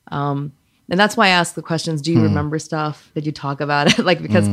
Um, 0.09 0.53
and 0.89 0.99
that's 0.99 1.17
why 1.17 1.27
I 1.27 1.29
ask 1.29 1.53
the 1.55 1.61
questions 1.61 2.01
Do 2.01 2.13
you 2.13 2.21
remember 2.21 2.59
stuff? 2.59 3.11
Did 3.13 3.25
you 3.25 3.31
talk 3.31 3.59
about 3.61 3.99
it? 3.99 4.05
like, 4.05 4.21
because 4.21 4.47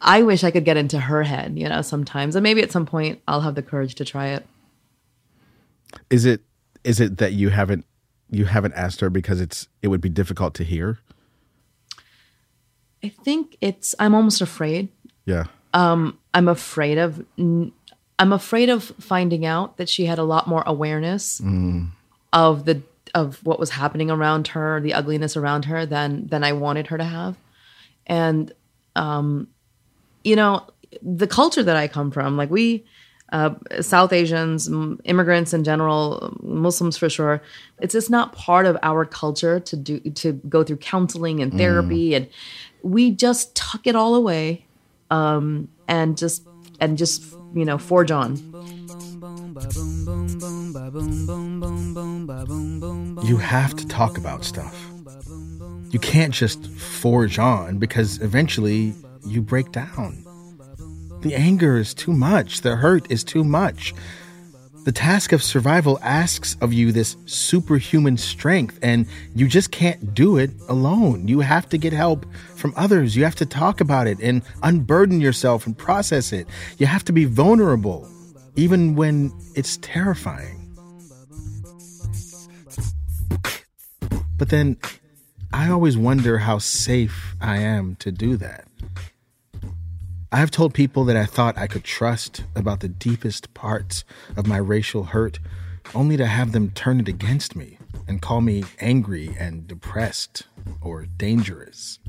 I 0.00 0.22
wish 0.22 0.44
I 0.44 0.50
could 0.50 0.64
get 0.64 0.76
into 0.76 1.00
her 1.00 1.24
head, 1.24 1.58
you 1.58 1.68
know, 1.68 1.82
sometimes. 1.82 2.36
And 2.36 2.42
maybe 2.42 2.62
at 2.62 2.70
some 2.70 2.86
point 2.86 3.20
I'll 3.26 3.40
have 3.40 3.54
the 3.54 3.62
courage 3.62 3.94
to 3.96 4.04
try 4.04 4.28
it. 4.28 4.46
is 6.10 6.24
it 6.24 6.42
is 6.84 7.00
it 7.00 7.18
that 7.18 7.32
you 7.32 7.48
haven't 7.48 7.84
you 8.30 8.44
haven't 8.44 8.74
asked 8.74 9.00
her 9.00 9.10
because 9.10 9.40
it's 9.40 9.68
it 9.82 9.88
would 9.88 10.00
be 10.00 10.08
difficult 10.08 10.54
to 10.54 10.64
hear? 10.64 10.98
I 13.02 13.08
think 13.08 13.56
it's, 13.60 13.94
I'm 13.98 14.14
almost 14.14 14.40
afraid 14.40 14.88
Yeah. 15.24 15.44
Um 15.74 16.18
I'm 16.34 16.46
afraid 16.46 16.98
of 16.98 17.24
I'm 17.38 18.32
afraid 18.32 18.68
of 18.68 18.84
finding 19.00 19.44
out 19.44 19.76
that 19.76 19.88
she 19.88 20.06
had 20.06 20.18
a 20.18 20.24
lot 20.24 20.46
more 20.46 20.62
awareness 20.66 21.40
of 22.32 22.64
the 22.64 22.82
of 23.14 23.44
what 23.44 23.58
was 23.58 23.70
happening 23.70 24.10
around 24.10 24.48
her, 24.48 24.80
the 24.80 24.94
ugliness 24.94 25.36
around 25.36 25.64
her 25.66 25.86
than 25.86 26.26
than 26.26 26.44
I 26.44 26.52
wanted 26.52 26.88
her 26.88 26.98
to 26.98 27.04
have. 27.04 27.36
And 28.06 28.52
um 28.96 29.48
you 30.24 30.36
know, 30.36 30.66
the 31.02 31.26
culture 31.26 31.62
that 31.62 31.76
I 31.76 31.88
come 31.88 32.10
from, 32.10 32.36
like 32.36 32.50
we 32.50 32.84
uh, 33.30 33.54
South 33.80 34.12
Asians, 34.12 34.68
m- 34.68 35.00
immigrants 35.04 35.52
in 35.52 35.62
general, 35.62 36.34
Muslims 36.42 36.96
for 36.96 37.10
sure. 37.10 37.42
It's 37.78 37.92
just 37.92 38.08
not 38.08 38.32
part 38.32 38.64
of 38.64 38.78
our 38.82 39.04
culture 39.04 39.60
to 39.60 39.76
do 39.76 40.00
to 40.00 40.32
go 40.48 40.64
through 40.64 40.78
counseling 40.78 41.40
and 41.40 41.52
therapy, 41.52 42.14
and 42.14 42.28
we 42.82 43.10
just 43.10 43.54
tuck 43.54 43.86
it 43.86 43.94
all 43.94 44.14
away, 44.14 44.64
um, 45.10 45.68
and 45.86 46.16
just 46.16 46.42
and 46.80 46.96
just 46.96 47.22
you 47.52 47.66
know 47.66 47.76
forge 47.76 48.10
on. 48.10 48.40
You 53.24 53.36
have 53.36 53.74
to 53.76 53.86
talk 53.86 54.18
about 54.18 54.44
stuff. 54.44 54.90
You 55.90 55.98
can't 55.98 56.34
just 56.34 56.66
forge 56.66 57.38
on 57.38 57.78
because 57.78 58.20
eventually 58.20 58.94
you 59.26 59.40
break 59.42 59.72
down. 59.72 60.24
The 61.20 61.34
anger 61.34 61.76
is 61.78 61.94
too 61.94 62.12
much. 62.12 62.60
The 62.60 62.76
hurt 62.76 63.10
is 63.10 63.24
too 63.24 63.44
much. 63.44 63.94
The 64.84 64.92
task 64.92 65.32
of 65.32 65.42
survival 65.42 65.98
asks 66.02 66.56
of 66.60 66.72
you 66.72 66.92
this 66.92 67.16
superhuman 67.26 68.16
strength, 68.16 68.78
and 68.80 69.06
you 69.34 69.46
just 69.46 69.70
can't 69.70 70.14
do 70.14 70.38
it 70.38 70.50
alone. 70.68 71.28
You 71.28 71.40
have 71.40 71.68
to 71.70 71.78
get 71.78 71.92
help 71.92 72.24
from 72.54 72.72
others. 72.76 73.14
You 73.14 73.24
have 73.24 73.34
to 73.36 73.46
talk 73.46 73.80
about 73.80 74.06
it 74.06 74.18
and 74.20 74.42
unburden 74.62 75.20
yourself 75.20 75.66
and 75.66 75.76
process 75.76 76.32
it. 76.32 76.46
You 76.78 76.86
have 76.86 77.04
to 77.04 77.12
be 77.12 77.26
vulnerable, 77.26 78.08
even 78.58 78.96
when 78.96 79.32
it's 79.54 79.76
terrifying. 79.76 80.76
But 84.36 84.48
then 84.48 84.76
I 85.52 85.70
always 85.70 85.96
wonder 85.96 86.38
how 86.38 86.58
safe 86.58 87.36
I 87.40 87.58
am 87.58 87.94
to 88.00 88.10
do 88.10 88.36
that. 88.38 88.66
I've 90.32 90.50
told 90.50 90.74
people 90.74 91.04
that 91.04 91.16
I 91.16 91.24
thought 91.24 91.56
I 91.56 91.68
could 91.68 91.84
trust 91.84 92.42
about 92.56 92.80
the 92.80 92.88
deepest 92.88 93.54
parts 93.54 94.04
of 94.36 94.48
my 94.48 94.58
racial 94.58 95.04
hurt, 95.04 95.38
only 95.94 96.16
to 96.16 96.26
have 96.26 96.50
them 96.50 96.70
turn 96.72 96.98
it 96.98 97.06
against 97.06 97.54
me 97.54 97.78
and 98.08 98.20
call 98.20 98.40
me 98.40 98.64
angry 98.80 99.36
and 99.38 99.68
depressed 99.68 100.48
or 100.80 101.06
dangerous. 101.06 102.00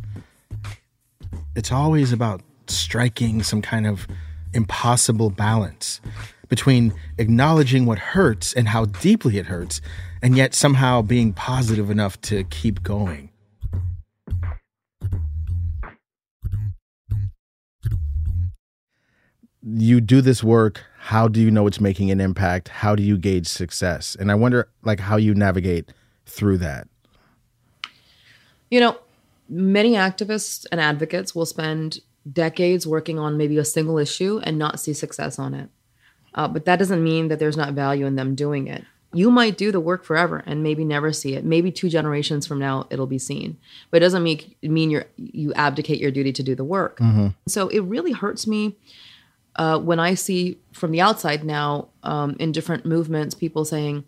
It's 1.56 1.72
always 1.72 2.12
about 2.12 2.42
striking 2.66 3.44
some 3.44 3.62
kind 3.62 3.86
of 3.86 4.08
impossible 4.52 5.30
balance 5.30 6.02
between 6.50 6.94
acknowledging 7.18 7.86
what 7.86 8.00
hurts 8.00 8.54
and 8.54 8.68
how 8.68 8.86
deeply 8.86 9.38
it 9.38 9.46
hurts, 9.46 9.80
and 10.22 10.36
yet 10.36 10.54
somehow 10.54 11.02
being 11.02 11.32
positive 11.32 11.90
enough 11.90 12.20
to 12.22 12.44
keep 12.46 12.84
going. 12.84 13.30
You 19.62 20.02
do 20.02 20.22
this 20.22 20.44
work. 20.44 20.84
How 20.98 21.28
do 21.28 21.40
you 21.40 21.52
know 21.52 21.68
it's 21.68 21.80
making 21.80 22.12
an 22.12 22.20
impact? 22.20 22.70
How 22.70 22.96
do 22.96 23.04
you 23.04 23.18
gauge 23.18 23.48
success? 23.48 24.16
And 24.20 24.32
I 24.32 24.36
wonder, 24.36 24.70
like, 24.84 25.00
how 25.00 25.18
you 25.18 25.36
navigate 25.36 25.92
through 26.26 26.58
that. 26.60 26.88
You 28.72 28.80
know, 28.80 28.98
many 29.48 29.94
activists 29.94 30.66
and 30.72 30.80
advocates 30.82 31.36
will 31.36 31.46
spend 31.46 32.00
decades 32.32 32.88
working 32.88 33.20
on 33.20 33.38
maybe 33.38 33.58
a 33.58 33.66
single 33.66 33.98
issue 33.98 34.40
and 34.44 34.58
not 34.58 34.80
see 34.80 34.94
success 34.94 35.40
on 35.40 35.54
it. 35.54 35.70
Uh, 36.36 36.48
but 36.48 36.66
that 36.66 36.80
doesn't 36.80 37.04
mean 37.04 37.28
that 37.28 37.40
there's 37.40 37.58
not 37.58 37.74
value 37.74 38.06
in 38.06 38.16
them 38.16 38.36
doing 38.36 38.68
it. 38.68 38.84
You 39.12 39.32
might 39.32 39.58
do 39.58 39.72
the 39.72 39.80
work 39.80 40.04
forever 40.04 40.44
and 40.46 40.62
maybe 40.62 40.86
never 40.86 41.12
see 41.12 41.34
it. 41.34 41.44
Maybe 41.44 41.72
two 41.72 41.90
generations 41.90 42.46
from 42.46 42.60
now 42.60 42.86
it'll 42.92 43.08
be 43.08 43.18
seen, 43.18 43.58
but 43.90 43.98
it 43.98 44.06
doesn't 44.06 44.22
mean 44.22 44.54
mean 44.62 44.92
you 44.92 45.04
you 45.18 45.54
abdicate 45.56 46.00
your 46.00 46.12
duty 46.12 46.32
to 46.34 46.44
do 46.44 46.54
the 46.54 46.64
work. 46.64 47.00
So 47.48 47.70
it 47.70 47.80
really 47.80 48.12
hurts 48.12 48.46
me 48.46 48.76
uh, 49.56 49.80
when 49.80 50.00
I 50.00 50.14
see 50.14 50.60
from 50.72 50.92
the 50.92 51.02
outside 51.02 51.44
now 51.44 51.88
um, 52.04 52.36
in 52.40 52.52
different 52.52 52.86
movements 52.86 53.34
people 53.36 53.66
saying, 53.66 54.04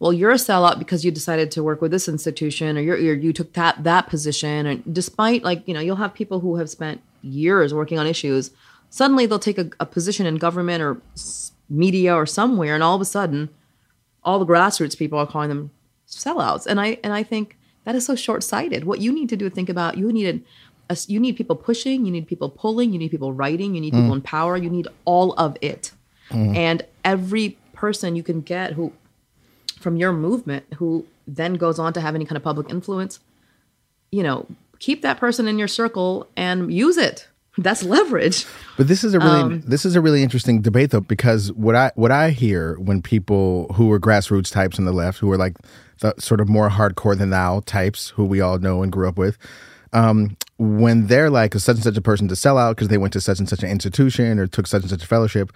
well, 0.00 0.12
you're 0.12 0.30
a 0.30 0.34
sellout 0.34 0.78
because 0.78 1.04
you 1.04 1.10
decided 1.10 1.50
to 1.52 1.62
work 1.62 1.80
with 1.80 1.90
this 1.90 2.08
institution 2.08 2.76
or 2.78 2.80
you're, 2.80 2.98
you're, 2.98 3.14
you 3.14 3.32
took 3.32 3.52
that 3.54 3.82
that 3.84 4.08
position. 4.08 4.66
And 4.66 4.94
despite 4.94 5.42
like, 5.42 5.66
you 5.66 5.74
know, 5.74 5.80
you'll 5.80 5.96
have 5.96 6.14
people 6.14 6.40
who 6.40 6.56
have 6.56 6.70
spent 6.70 7.00
years 7.22 7.74
working 7.74 7.98
on 7.98 8.06
issues. 8.06 8.50
Suddenly 8.90 9.26
they'll 9.26 9.38
take 9.38 9.58
a, 9.58 9.70
a 9.80 9.86
position 9.86 10.26
in 10.26 10.36
government 10.36 10.82
or 10.82 11.00
media 11.68 12.14
or 12.14 12.26
somewhere. 12.26 12.74
And 12.74 12.82
all 12.82 12.94
of 12.94 13.00
a 13.00 13.04
sudden, 13.04 13.50
all 14.24 14.38
the 14.38 14.46
grassroots 14.46 14.98
people 14.98 15.18
are 15.18 15.26
calling 15.26 15.48
them 15.48 15.70
sellouts. 16.06 16.66
And 16.66 16.80
I, 16.80 16.98
and 17.04 17.12
I 17.12 17.22
think 17.22 17.56
that 17.84 17.94
is 17.94 18.06
so 18.06 18.14
short 18.14 18.42
sighted. 18.42 18.84
What 18.84 19.00
you 19.00 19.12
need 19.12 19.28
to 19.28 19.36
do 19.36 19.48
think 19.50 19.68
about, 19.68 19.96
you 19.96 20.12
needed, 20.12 20.44
a, 20.90 20.96
you 21.06 21.20
need 21.20 21.36
people 21.36 21.56
pushing, 21.56 22.04
you 22.04 22.12
need 22.12 22.26
people 22.26 22.48
pulling, 22.48 22.92
you 22.92 22.98
need 22.98 23.10
people 23.10 23.32
writing, 23.32 23.74
you 23.74 23.80
need 23.80 23.92
people 23.92 24.10
mm. 24.10 24.16
in 24.16 24.22
power, 24.22 24.56
you 24.56 24.70
need 24.70 24.88
all 25.04 25.32
of 25.34 25.56
it. 25.60 25.92
Mm. 26.30 26.56
And 26.56 26.86
every 27.04 27.58
person 27.72 28.16
you 28.16 28.22
can 28.22 28.40
get 28.40 28.72
who 28.72 28.92
from 29.78 29.96
your 29.96 30.12
movement 30.12 30.64
who 30.74 31.06
then 31.26 31.54
goes 31.54 31.78
on 31.78 31.92
to 31.92 32.00
have 32.00 32.14
any 32.14 32.24
kind 32.24 32.36
of 32.36 32.42
public 32.42 32.68
influence, 32.70 33.20
you 34.10 34.22
know, 34.22 34.46
keep 34.78 35.02
that 35.02 35.18
person 35.18 35.46
in 35.46 35.58
your 35.58 35.68
circle 35.68 36.26
and 36.36 36.72
use 36.72 36.96
it. 36.96 37.28
That's 37.58 37.82
leverage. 37.82 38.46
But 38.76 38.88
this 38.88 39.04
is 39.04 39.14
a 39.14 39.18
really 39.18 39.40
Um, 39.40 39.60
this 39.66 39.84
is 39.84 39.96
a 39.96 40.00
really 40.00 40.22
interesting 40.22 40.62
debate 40.62 40.90
though 40.90 41.00
because 41.00 41.52
what 41.52 41.74
I 41.74 41.90
what 41.96 42.12
I 42.12 42.30
hear 42.30 42.78
when 42.78 43.02
people 43.02 43.72
who 43.74 43.90
are 43.92 44.00
grassroots 44.00 44.52
types 44.52 44.78
on 44.78 44.84
the 44.84 44.92
left 44.92 45.18
who 45.18 45.30
are 45.30 45.36
like 45.36 45.56
the 46.00 46.14
sort 46.18 46.40
of 46.40 46.48
more 46.48 46.70
hardcore 46.70 47.18
than 47.18 47.30
thou 47.30 47.60
types 47.66 48.10
who 48.10 48.24
we 48.24 48.40
all 48.40 48.58
know 48.58 48.82
and 48.82 48.92
grew 48.92 49.08
up 49.08 49.18
with 49.18 49.36
um, 49.92 50.36
when 50.58 51.06
they're 51.06 51.30
like 51.30 51.54
such 51.54 51.76
and 51.76 51.84
such 51.84 51.96
a 51.96 52.02
person 52.02 52.28
to 52.28 52.36
sell 52.36 52.58
out 52.58 52.76
because 52.76 52.88
they 52.88 52.98
went 52.98 53.12
to 53.14 53.20
such 53.20 53.38
and 53.38 53.48
such 53.48 53.62
an 53.62 53.70
institution 53.70 54.38
or 54.38 54.46
took 54.46 54.66
such 54.66 54.82
and 54.82 54.90
such 54.90 55.02
a 55.02 55.06
fellowship, 55.06 55.52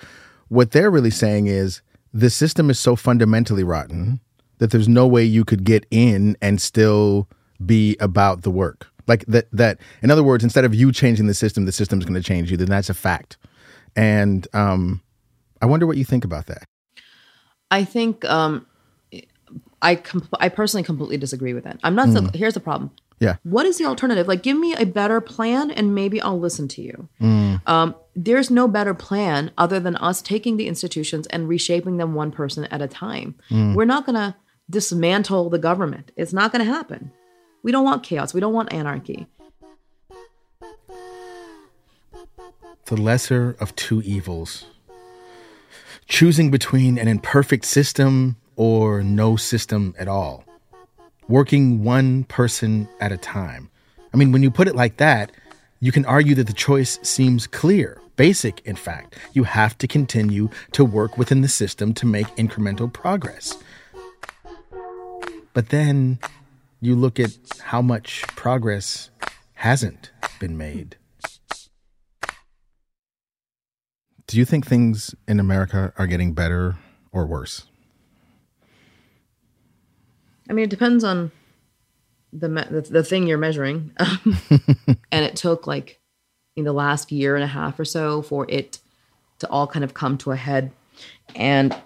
what 0.49 0.71
they're 0.71 0.91
really 0.91 1.11
saying 1.11 1.47
is 1.47 1.83
the 2.13 2.31
system 2.31 2.71
is 2.71 2.79
so 2.79 2.97
fundamentally 2.97 3.65
rotten 3.65 4.21
that 4.59 4.71
there's 4.71 4.89
no 4.89 5.07
way 5.07 5.25
you 5.25 5.45
could 5.45 5.65
get 5.65 5.87
in 5.91 6.37
and 6.41 6.61
still 6.61 7.29
be 7.65 7.97
about 8.01 8.43
the 8.43 8.51
work. 8.51 8.89
Like 9.07 9.25
that 9.27 9.47
that 9.53 9.79
in 10.03 10.11
other 10.11 10.23
words, 10.23 10.45
instead 10.45 10.65
of 10.65 10.75
you 10.75 10.93
changing 10.93 11.27
the 11.27 11.35
system, 11.35 11.65
the 11.65 11.73
system's 11.73 12.05
going 12.05 12.15
to 12.15 12.23
change 12.23 12.51
you. 12.51 12.57
Then 12.57 12.69
that's 12.69 12.91
a 12.91 12.95
fact. 12.95 13.37
And 13.97 14.47
um, 14.53 15.03
I 15.61 15.67
wonder 15.67 15.87
what 15.87 15.97
you 15.97 16.05
think 16.05 16.25
about 16.25 16.47
that. 16.47 16.65
I 17.71 17.85
think 17.85 18.25
um, 18.27 18.67
I 19.81 19.97
com- 19.97 20.29
I 20.39 20.49
personally 20.49 20.85
completely 20.85 21.17
disagree 21.17 21.55
with 21.55 21.65
that. 21.65 21.79
I'm 21.83 21.95
not. 21.95 22.11
So, 22.11 22.29
here's 22.35 22.55
the 22.55 22.61
problem. 22.61 22.91
Yeah. 23.19 23.37
What 23.45 23.67
is 23.67 23.79
the 23.79 23.85
alternative? 23.85 24.27
Like, 24.27 24.43
give 24.43 24.59
me 24.59 24.75
a 24.75 24.85
better 24.85 25.21
plan, 25.21 25.71
and 25.71 25.95
maybe 25.95 26.21
I'll 26.21 26.41
listen 26.41 26.67
to 26.69 26.83
you. 26.83 27.09
Um, 27.67 27.95
there's 28.17 28.51
no 28.51 28.67
better 28.67 28.95
plan 28.95 29.53
other 29.57 29.79
than 29.79 29.97
us 29.97 30.21
taking 30.21 30.57
the 30.57 30.67
institutions 30.67 31.27
and 31.29 31.49
reshaping 31.49 31.99
them 31.99 32.15
one 32.15 32.33
person 32.33 32.65
at 32.65 32.83
a 32.83 32.89
time. 32.89 33.37
We're 33.51 33.85
not 33.85 34.07
going 34.07 34.17
to 34.17 34.35
dismantle 34.69 35.51
the 35.51 35.59
government. 35.59 36.11
It's 36.17 36.33
not 36.33 36.51
going 36.53 36.65
to 36.67 36.73
happen. 36.73 37.13
We 37.63 37.71
don't 37.71 37.85
want 37.85 38.03
chaos. 38.03 38.35
We 38.35 38.41
don't 38.41 38.53
want 38.53 38.73
anarchy. 38.73 39.27
The 42.87 42.97
lesser 42.97 43.57
of 43.61 43.75
two 43.77 44.03
evils. 44.03 44.67
Choosing 46.07 46.51
between 46.51 46.99
an 46.99 47.09
imperfect 47.09 47.65
system 47.65 48.37
or 48.57 49.03
no 49.03 49.37
system 49.37 49.95
at 49.99 50.09
all. 50.09 50.45
Working 51.29 51.85
one 51.85 52.25
person 52.25 52.89
at 53.01 53.13
a 53.13 53.17
time. 53.17 53.71
I 54.13 54.17
mean, 54.17 54.33
when 54.33 54.43
you 54.43 54.51
put 54.51 54.69
it 54.69 54.75
like 54.75 54.97
that, 54.99 55.31
you 55.81 55.93
can 55.93 56.05
argue 56.05 56.35
that 56.35 56.47
the 56.49 56.53
choice 56.53 56.99
seems 57.03 57.47
clear, 57.47 58.01
basic, 58.17 58.61
in 58.67 58.77
fact. 58.77 59.17
You 59.33 59.45
have 59.45 59.79
to 59.79 59.87
continue 59.87 60.51
to 60.73 60.85
work 60.85 61.17
within 61.17 61.41
the 61.41 61.49
system 61.49 61.95
to 61.95 62.07
make 62.07 62.27
incremental 62.37 62.93
progress. 62.93 63.57
But 65.55 65.71
then 65.71 66.19
you 66.83 66.97
look 66.97 67.21
at 67.21 67.39
how 67.61 67.81
much 67.81 68.23
progress 68.35 69.11
hasn't 69.55 70.11
been 70.41 70.59
made. 70.59 70.97
Do 74.27 74.37
you 74.37 74.45
think 74.45 74.67
things 74.67 75.15
in 75.29 75.39
America 75.39 75.93
are 75.97 76.09
getting 76.09 76.35
better 76.35 76.77
or 77.13 77.25
worse? 77.25 77.67
I 80.51 80.55
mean, 80.55 80.65
it 80.65 80.71
depends 80.71 81.05
on 81.05 81.31
the 82.33 82.49
me- 82.49 82.65
the, 82.69 82.81
the 82.81 83.05
thing 83.05 83.29
you're 83.29 83.39
measuring, 83.39 83.93
um, 83.99 84.37
and 85.13 85.25
it 85.25 85.37
took 85.37 85.69
like 85.69 86.01
in 86.57 86.65
the 86.65 86.73
last 86.73 87.13
year 87.13 87.37
and 87.37 87.45
a 87.45 87.49
half 87.49 87.79
or 87.79 87.85
so 87.85 88.23
for 88.23 88.45
it 88.49 88.81
to 89.39 89.49
all 89.51 89.69
kind 89.69 89.85
of 89.85 89.95
come 89.95 90.19
to 90.19 90.33
a 90.33 90.37
head, 90.37 90.73
and 91.37 91.77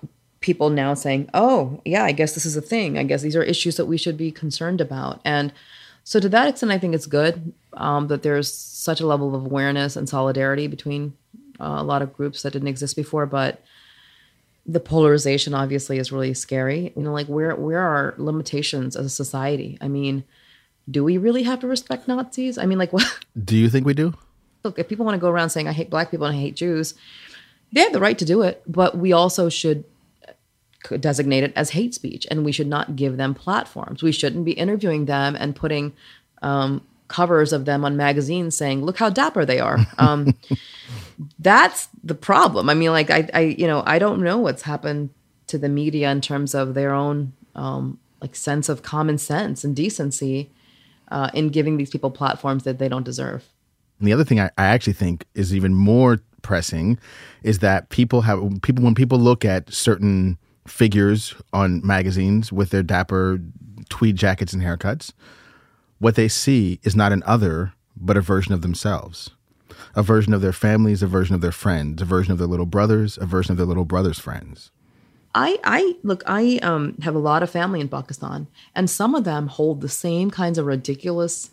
people 0.47 0.71
now 0.71 0.95
saying, 0.95 1.29
"Oh, 1.35 1.83
yeah, 1.85 2.05
I 2.05 2.13
guess 2.13 2.33
this 2.33 2.47
is 2.47 2.57
a 2.57 2.63
thing. 2.63 2.97
I 2.97 3.03
guess 3.03 3.21
these 3.21 3.37
are 3.37 3.43
issues 3.43 3.77
that 3.77 3.87
we 3.87 3.99
should 3.99 4.17
be 4.17 4.31
concerned 4.31 4.81
about." 4.81 5.21
And 5.25 5.53
so, 6.05 6.21
to 6.21 6.29
that 6.29 6.49
extent, 6.49 6.71
I 6.71 6.79
think 6.79 6.95
it's 6.95 7.07
good 7.07 7.53
um, 7.73 8.07
that 8.07 8.23
there's 8.23 8.51
such 8.51 9.01
a 9.01 9.07
level 9.07 9.35
of 9.35 9.45
awareness 9.45 9.97
and 9.97 10.09
solidarity 10.09 10.69
between 10.69 11.15
uh, 11.61 11.77
a 11.79 11.83
lot 11.83 12.01
of 12.01 12.15
groups 12.15 12.43
that 12.43 12.53
didn't 12.53 12.69
exist 12.69 12.95
before, 12.95 13.27
but 13.27 13.61
the 14.65 14.81
polarization 14.81 15.53
obviously 15.53 15.99
is 15.99 16.13
really 16.13 16.33
scary. 16.33 16.93
You 16.97 17.03
know, 17.03 17.13
like 17.13 17.27
where 17.27 17.55
where 17.57 17.81
are 17.81 18.15
limitations 18.17 18.95
as 18.95 19.07
a 19.07 19.11
society? 19.11 19.77
I 19.81 19.89
mean, 19.89 20.23
do 20.89 21.03
we 21.03 21.19
really 21.19 21.43
have 21.43 21.61
to 21.61 21.67
respect 21.67 22.07
Nazis? 22.07 22.57
I 22.57 22.67
mean, 22.67 22.79
like 22.79 22.93
what? 22.97 23.07
Do 23.45 23.57
you 23.57 23.69
think 23.69 23.85
we 23.85 23.95
do? 23.95 24.15
Look, 24.63 24.79
if 24.79 24.89
people 24.89 25.05
want 25.05 25.17
to 25.17 25.21
go 25.21 25.29
around 25.29 25.51
saying 25.51 25.67
I 25.67 25.73
hate 25.73 25.91
black 25.91 26.11
people 26.13 26.27
and 26.27 26.37
I 26.37 26.41
hate 26.41 26.57
Jews, 26.57 26.95
they 27.73 27.81
have 27.81 27.93
the 27.93 28.01
right 28.01 28.19
to 28.19 28.25
do 28.25 28.43
it, 28.43 28.63
but 28.67 28.97
we 28.97 29.13
also 29.13 29.49
should 29.49 29.85
designate 30.99 31.45
it 31.45 31.53
as 31.57 31.71
hate 31.71 31.95
speech, 31.95 32.27
and 32.31 32.45
we 32.45 32.53
should 32.53 32.67
not 32.67 32.97
give 32.97 33.17
them 33.17 33.35
platforms. 33.35 34.03
We 34.03 34.13
shouldn't 34.13 34.45
be 34.45 34.53
interviewing 34.53 35.07
them 35.07 35.37
and 35.37 35.55
putting 35.55 35.93
um, 36.43 36.83
covers 37.09 37.53
of 37.53 37.65
them 37.65 37.85
on 37.85 37.97
magazines 37.97 38.57
saying, 38.57 38.85
"Look 38.85 38.99
how 38.99 39.11
dapper 39.11 39.45
they 39.45 39.61
are." 39.61 39.79
Um, 39.99 40.35
that's 41.39 41.89
the 42.05 42.15
problem. 42.15 42.69
I 42.69 42.75
mean, 42.75 42.91
like 42.91 43.11
I, 43.11 43.29
I, 43.33 43.41
you 43.41 43.67
know, 43.67 43.83
I 43.87 43.99
don't 43.99 44.23
know 44.23 44.39
what's 44.39 44.63
happened 44.63 45.11
to 45.47 45.59
the 45.59 45.69
media 45.69 46.11
in 46.11 46.21
terms 46.21 46.55
of 46.55 46.75
their 46.75 46.93
own 46.93 47.33
um, 47.55 47.99
like 48.21 48.37
sense 48.37 48.69
of 48.69 48.83
common 48.83 49.19
sense 49.19 49.65
and 49.65 49.75
decency 49.75 50.51
uh, 51.11 51.31
in 51.33 51.49
giving 51.49 51.77
these 51.77 51.91
people 51.91 52.11
platforms 52.11 52.65
that 52.65 52.79
they 52.79 52.89
don't 52.89 53.05
deserve. 53.05 53.45
And 53.99 54.09
the 54.09 54.13
other 54.13 54.25
thing 54.25 54.41
I, 54.41 54.51
I 54.59 54.67
actually 54.67 54.93
think 54.93 55.25
is 55.35 55.55
even 55.55 55.75
more 55.75 56.19
pressing 56.43 56.99
is 57.43 57.61
that 57.61 57.89
people 57.89 58.23
have 58.23 58.41
people 58.63 58.85
when 58.85 58.95
people 58.95 59.19
look 59.19 59.45
at 59.45 59.73
certain 59.73 60.39
figures 60.67 61.35
on 61.53 61.87
magazines 61.87 62.53
with 62.53 62.71
their 62.71 62.83
dapper 62.83 63.41
tweed 63.89 64.17
jackets 64.17 64.53
and 64.53 64.63
haircuts, 64.63 65.13
what 65.99 66.15
they 66.15 66.29
see 66.29 66.79
is 66.83 66.97
not 66.97 67.13
an 67.13 67.23
other, 67.27 67.73
but 67.97 68.17
a 68.17 68.21
version 68.21 68.53
of 68.53 68.63
themselves. 68.63 69.31
A 69.95 70.03
version 70.03 70.35
of 70.35 70.41
their 70.41 70.53
families, 70.53 71.03
a 71.03 71.07
version 71.07 71.35
of 71.35 71.41
their 71.41 71.53
friends, 71.53 72.03
a 72.03 72.05
version 72.05 72.33
of 72.33 72.39
their 72.39 72.47
little 72.47 72.67
brothers, 72.67 73.19
a 73.19 73.27
version 73.27 73.53
of 73.53 73.57
their 73.57 73.67
little 73.67 73.85
brothers' 73.85 74.19
friends. 74.19 74.71
I, 75.35 75.59
I 75.65 75.97
look, 76.03 76.23
I 76.27 76.59
um, 76.63 76.97
have 77.03 77.15
a 77.15 77.19
lot 77.19 77.43
of 77.43 77.51
family 77.51 77.81
in 77.81 77.89
Pakistan, 77.89 78.47
and 78.75 78.89
some 78.89 79.15
of 79.15 79.25
them 79.25 79.49
hold 79.49 79.81
the 79.83 79.89
same 79.89 80.31
kinds 80.31 80.57
of 80.57 80.65
ridiculous 80.65 81.51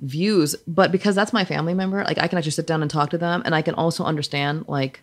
views. 0.00 0.54
But 0.66 0.92
because 0.92 1.14
that's 1.14 1.32
my 1.32 1.44
family 1.44 1.72
member, 1.72 2.04
like 2.04 2.18
I 2.18 2.28
can 2.28 2.36
actually 2.36 2.50
sit 2.52 2.66
down 2.66 2.82
and 2.82 2.90
talk 2.90 3.10
to 3.10 3.18
them, 3.18 3.42
and 3.44 3.54
I 3.54 3.62
can 3.62 3.74
also 3.74 4.04
understand. 4.04 4.66
Like, 4.68 5.00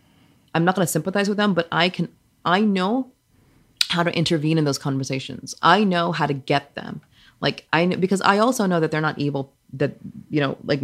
I'm 0.53 0.63
not 0.63 0.75
going 0.75 0.85
to 0.85 0.91
sympathize 0.91 1.27
with 1.27 1.37
them, 1.37 1.55
but 1.55 1.67
I 1.71 1.89
can. 1.89 2.07
I 2.45 2.61
know 2.61 3.11
how 3.93 4.03
to 4.03 4.15
intervene 4.15 4.57
in 4.57 4.65
those 4.65 4.77
conversations. 4.77 5.55
I 5.61 5.83
know 5.83 6.11
how 6.11 6.25
to 6.25 6.33
get 6.33 6.75
them. 6.75 7.01
Like 7.39 7.67
I 7.71 7.85
know 7.85 7.97
because 7.97 8.21
I 8.21 8.37
also 8.39 8.65
know 8.65 8.79
that 8.79 8.91
they're 8.91 9.01
not 9.01 9.19
evil. 9.19 9.53
That 9.73 9.95
you 10.29 10.39
know, 10.39 10.57
like 10.63 10.81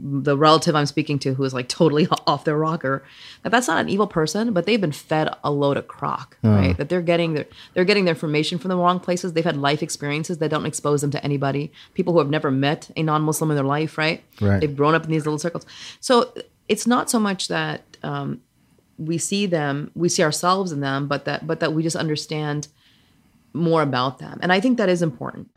the 0.00 0.36
relative 0.36 0.74
I'm 0.74 0.86
speaking 0.86 1.18
to 1.20 1.34
who 1.34 1.44
is 1.44 1.52
like 1.52 1.68
totally 1.68 2.08
off 2.26 2.44
their 2.44 2.56
rocker, 2.56 3.04
that 3.42 3.50
that's 3.50 3.68
not 3.68 3.80
an 3.80 3.88
evil 3.88 4.06
person, 4.06 4.52
but 4.52 4.64
they've 4.64 4.80
been 4.80 4.92
fed 4.92 5.28
a 5.44 5.50
load 5.50 5.76
of 5.76 5.88
crock, 5.88 6.38
right? 6.42 6.76
That 6.76 6.88
they're 6.88 7.02
getting 7.02 7.34
their 7.34 7.46
they're 7.74 7.84
getting 7.84 8.04
their 8.06 8.14
information 8.14 8.58
from 8.58 8.70
the 8.70 8.76
wrong 8.76 9.00
places. 9.00 9.32
They've 9.32 9.44
had 9.44 9.56
life 9.56 9.82
experiences 9.82 10.38
that 10.38 10.50
don't 10.50 10.66
expose 10.66 11.00
them 11.00 11.10
to 11.12 11.22
anybody. 11.22 11.72
People 11.94 12.12
who 12.12 12.20
have 12.20 12.30
never 12.30 12.50
met 12.50 12.90
a 12.96 13.02
non-Muslim 13.02 13.50
in 13.50 13.56
their 13.56 13.64
life, 13.64 13.98
right? 13.98 14.22
Right. 14.40 14.60
They've 14.60 14.76
grown 14.76 14.94
up 14.94 15.04
in 15.04 15.10
these 15.10 15.26
little 15.26 15.38
circles. 15.38 15.66
So 16.00 16.32
it's 16.68 16.86
not 16.86 17.10
so 17.10 17.18
much 17.18 17.48
that 17.48 17.82
um, 18.02 18.40
we 18.98 19.16
see 19.16 19.46
them, 19.46 19.90
we 19.94 20.08
see 20.08 20.22
ourselves 20.22 20.72
in 20.72 20.80
them, 20.80 21.08
but 21.08 21.24
that 21.24 21.46
but 21.46 21.60
that 21.60 21.72
we 21.72 21.82
just 21.82 21.96
understand 21.96 22.68
more 23.54 23.82
about 23.82 24.18
them. 24.18 24.38
And 24.42 24.52
I 24.52 24.60
think 24.60 24.76
that 24.78 24.88
is 24.88 25.02
important. 25.02 25.48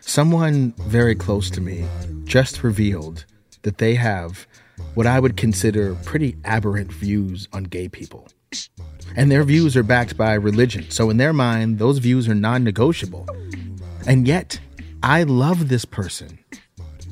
Someone 0.00 0.74
very 0.82 1.14
close 1.14 1.50
to 1.50 1.60
me 1.60 1.86
just 2.24 2.62
revealed 2.62 3.24
that 3.62 3.78
they 3.78 3.94
have 3.94 4.46
what 4.94 5.06
I 5.06 5.18
would 5.18 5.36
consider 5.36 5.94
pretty 6.04 6.36
aberrant 6.44 6.92
views 6.92 7.48
on 7.52 7.64
gay 7.64 7.88
people. 7.88 8.28
And 9.16 9.30
their 9.30 9.44
views 9.44 9.76
are 9.76 9.82
backed 9.82 10.16
by 10.16 10.34
religion. 10.34 10.90
So, 10.90 11.10
in 11.10 11.16
their 11.16 11.32
mind, 11.32 11.78
those 11.78 11.98
views 11.98 12.28
are 12.28 12.34
non 12.34 12.64
negotiable. 12.64 13.26
And 14.06 14.28
yet, 14.28 14.60
I 15.02 15.22
love 15.22 15.68
this 15.68 15.84
person. 15.84 16.38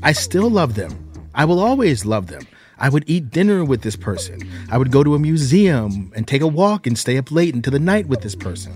I 0.03 0.13
still 0.13 0.51
love 0.51 0.75
them. 0.75 1.12
I 1.35 1.45
will 1.45 1.61
always 1.61 2.05
love 2.05 2.27
them. 2.27 2.47
I 2.79 2.89
would 2.89 3.05
eat 3.07 3.31
dinner 3.31 3.65
with 3.65 3.83
this 3.83 3.97
person. 3.97 4.41
I 4.71 4.77
would 4.77 4.91
go 4.91 5.05
to 5.05 5.15
a 5.15 5.19
museum 5.19 6.13
and 6.15 6.27
take 6.27 6.43
a 6.43 6.47
walk 6.47 6.87
and 6.87 6.99
stay 6.99 7.17
up 7.17 7.31
late 7.31 7.55
into 7.55 7.71
the 7.71 7.79
night 7.79 8.07
with 8.07 8.23
this 8.23 8.35
person. 8.35 8.73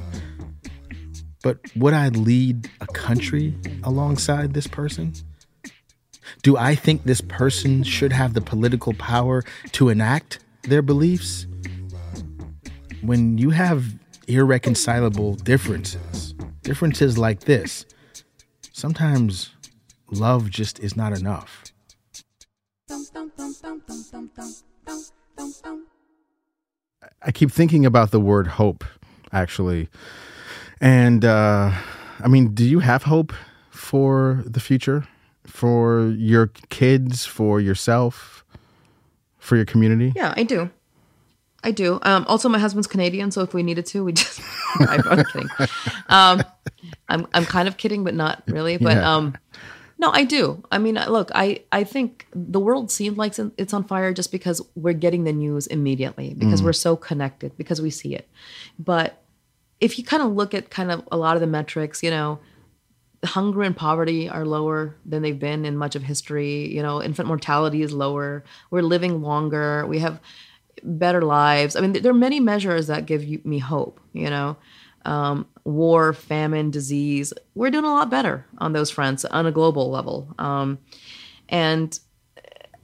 But 1.43 1.59
would 1.77 1.93
I 1.93 2.09
lead 2.09 2.71
a 2.81 2.87
country 2.87 3.55
alongside 3.85 4.55
this 4.55 4.67
person? 4.67 5.13
Do 6.43 6.57
I 6.57 6.75
think 6.75 7.05
this 7.05 7.21
person 7.21 7.83
should 7.83 8.13
have 8.13 8.35
the 8.35 8.41
political 8.41 8.95
power 8.95 9.45
to 9.73 9.89
enact 9.89 10.39
their 10.63 10.83
beliefs? 10.83 11.47
When 13.03 13.39
you 13.39 13.51
have 13.51 13.85
irreconcilable 14.29 15.35
differences, 15.37 16.35
differences 16.63 17.19
like 17.19 17.41
this, 17.41 17.87
sometimes 18.73 19.51
love 20.11 20.51
just 20.51 20.81
is 20.81 20.97
not 20.97 21.13
enough. 21.13 21.65
I 27.27 27.33
keep 27.33 27.51
thinking 27.51 27.85
about 27.85 28.11
the 28.13 28.21
word 28.21 28.47
hope, 28.47 28.85
actually. 29.33 29.89
And 30.81 31.25
uh, 31.25 31.73
I 32.21 32.29
mean, 32.29 32.55
do 32.55 32.65
you 32.65 32.79
have 32.79 33.03
hope 33.03 33.33
for 33.71 34.43
the 34.47 34.61
future? 34.61 35.07
For 35.47 36.09
your 36.17 36.49
kids, 36.71 37.25
for 37.27 37.61
yourself, 37.61 38.45
for 39.39 39.57
your 39.57 39.65
community? 39.65 40.13
Yeah, 40.17 40.35
I 40.37 40.43
do. 40.43 40.71
I 41.65 41.71
do. 41.73 41.99
Um, 42.03 42.25
also, 42.29 42.49
my 42.49 42.59
husband's 42.59 42.87
Canadian, 42.87 43.31
so 43.31 43.41
if 43.43 43.55
we 43.55 43.63
needed 43.63 43.87
to, 43.87 44.05
we 44.05 44.13
just. 44.13 44.41
I'm 44.81 45.25
kidding. 45.25 45.49
Um, 46.09 46.43
I'm 47.09 47.27
I'm 47.35 47.45
kind 47.45 47.67
of 47.69 47.77
kidding, 47.77 48.05
but 48.05 48.15
not 48.15 48.43
really. 48.47 48.77
But 48.77 48.97
Yeah. 48.99 49.15
um, 49.17 49.37
no, 49.99 50.11
I 50.11 50.25
do. 50.25 50.63
I 50.71 50.79
mean, 50.79 50.95
look, 51.09 51.31
I 51.35 51.61
I 51.73 51.85
think 51.85 52.27
the 52.33 52.61
world 52.61 52.91
seems 52.91 53.17
like 53.17 53.35
it's 53.57 53.73
on 53.73 53.85
fire 53.85 54.13
just 54.13 54.31
because 54.31 54.61
we're 54.75 54.93
getting 54.93 55.25
the 55.25 55.33
news 55.33 55.67
immediately 55.67 56.35
because 56.35 56.61
mm-hmm. 56.61 56.67
we're 56.67 56.73
so 56.75 56.97
connected 56.97 57.57
because 57.57 57.81
we 57.81 57.91
see 57.91 58.15
it. 58.15 58.29
But 58.79 59.23
if 59.81 59.99
you 59.99 60.05
kind 60.05 60.23
of 60.23 60.33
look 60.33 60.55
at 60.55 60.71
kind 60.71 60.91
of 60.91 61.07
a 61.11 61.17
lot 61.17 61.37
of 61.37 61.41
the 61.41 61.47
metrics, 61.47 62.03
you 62.03 62.11
know, 62.11 62.39
hunger 63.25 63.63
and 63.63 63.77
poverty 63.77 64.29
are 64.29 64.45
lower 64.45 64.97
than 65.05 65.23
they've 65.23 65.39
been 65.39 65.65
in 65.65 65.77
much 65.77 65.97
of 65.97 66.03
history. 66.03 66.75
You 66.75 66.83
know, 66.83 67.03
infant 67.03 67.29
mortality 67.29 67.83
is 67.83 67.93
lower. 67.93 68.45
We're 68.71 68.83
living 68.83 69.23
longer. 69.23 69.87
We 69.87 69.99
have 70.01 70.21
better 70.83 71.23
lives. 71.23 71.77
I 71.77 71.81
mean, 71.81 71.93
there 71.93 72.13
are 72.13 72.15
many 72.15 72.41
measures 72.41 72.87
that 72.89 73.07
give 73.07 73.25
you, 73.25 73.41
me 73.45 73.59
hope. 73.59 74.01
You 74.13 74.31
know, 74.31 74.57
um, 75.07 75.47
war, 75.65 76.13
famine, 76.13 76.71
disease. 76.71 77.33
We're 77.55 77.71
doing 77.71 77.85
a 77.85 77.95
lot 77.95 78.11
better 78.11 78.45
on 78.59 78.73
those 78.73 78.91
fronts 78.91 79.25
on 79.25 79.47
a 79.47 79.53
global 79.53 79.91
level. 79.91 80.35
Um, 80.39 80.79
and 81.49 81.99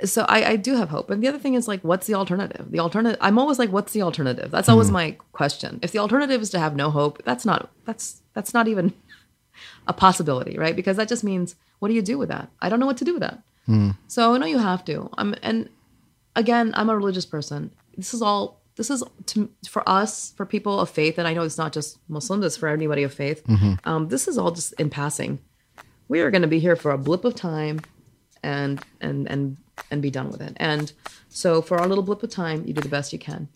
so 0.05 0.25
I, 0.29 0.45
I 0.53 0.57
do 0.57 0.77
have 0.77 0.89
hope. 0.89 1.11
And 1.11 1.23
the 1.23 1.29
other 1.29 1.39
thing 1.39 1.55
is 1.55 1.69
like, 1.69 1.83
what's 1.83 2.07
the 2.07 2.15
alternative? 2.15 2.71
The 2.71 2.81
alternative. 2.81 3.19
I'm 3.21 3.39
always 3.39 3.59
like, 3.59 3.71
what's 3.71 3.93
the 3.93 4.03
alternative? 4.03 4.51
That's 4.51 4.69
always 4.69 4.91
my 4.91 5.17
question. 5.33 5.79
If 5.83 5.93
the 5.93 5.99
alternative 5.99 6.41
is 6.41 6.51
to 6.51 6.59
have 6.59 6.75
no 6.75 6.91
hope, 6.91 7.23
that's 7.25 7.45
not. 7.45 7.71
That's 7.85 8.23
that's 8.35 8.55
not 8.55 8.67
even 8.69 8.95
a 9.87 9.93
possibility, 9.93 10.59
right? 10.59 10.75
Because 10.75 10.97
that 10.97 11.09
just 11.09 11.23
means 11.23 11.55
what 11.79 11.89
do 11.89 11.95
you 11.95 12.03
do 12.03 12.19
with 12.19 12.29
that? 12.31 12.49
I 12.61 12.69
don't 12.69 12.81
know 12.81 12.87
what 12.87 12.97
to 12.99 13.05
do 13.05 13.13
with 13.15 13.23
that. 13.23 13.43
So 14.09 14.35
I 14.35 14.39
know 14.39 14.47
you 14.47 14.59
have 14.59 14.85
to. 14.87 15.09
I'm 15.19 15.35
and 15.43 15.69
again, 16.35 16.73
I'm 16.75 16.91
a 16.91 16.97
religious 16.97 17.27
person. 17.27 17.71
This 17.97 18.15
is 18.15 18.23
all. 18.23 18.61
This 18.77 18.91
is 18.91 19.05
to, 19.27 19.51
for 19.69 19.87
us, 19.89 20.33
for 20.37 20.47
people 20.47 20.81
of 20.81 20.89
faith, 20.89 21.19
and 21.19 21.29
I 21.29 21.35
know 21.35 21.43
it's 21.43 21.59
not 21.59 21.73
just 21.73 21.99
Muslims; 22.09 22.45
it's 22.45 22.57
for 22.57 22.69
anybody 22.69 23.03
of 23.03 23.13
faith. 23.13 23.43
Um, 23.85 24.09
this 24.09 24.27
is 24.29 24.39
all 24.39 24.51
just 24.51 24.73
in 24.81 24.89
passing. 24.91 25.41
We 26.09 26.21
are 26.21 26.31
going 26.31 26.43
to 26.43 26.49
be 26.49 26.59
here 26.59 26.77
for 26.77 26.91
a 26.91 26.99
blip 26.99 27.25
of 27.25 27.35
time, 27.35 27.81
and 28.43 28.83
and 29.01 29.31
and 29.31 29.57
and 29.91 30.01
be 30.01 30.11
done 30.11 30.31
with 30.31 30.41
it. 30.41 30.55
And 30.57 30.93
so, 31.29 31.61
for 31.61 31.79
our 31.79 31.87
little 31.87 32.05
blip 32.05 32.23
of 32.23 32.31
time, 32.31 32.65
you 32.67 32.73
do 32.73 32.81
the 32.81 32.89
best 32.89 33.13
you 33.13 33.19
can. 33.19 33.49